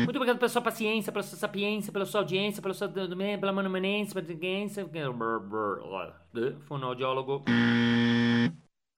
Muito 0.06 0.16
obrigado 0.16 0.38
pela 0.38 0.48
sua 0.48 0.62
paciência, 0.62 1.12
pela 1.12 1.24
sua 1.24 1.38
sapiência, 1.38 1.92
pela 1.92 2.06
sua 2.06 2.22
audiência, 2.22 2.62
pela 2.62 2.74
sua 2.74 2.88
pela 2.88 3.52
manumanência, 3.52 4.14
pela 4.14 4.34
audiência, 4.34 4.90
fonoaudiólogo. 6.66 7.44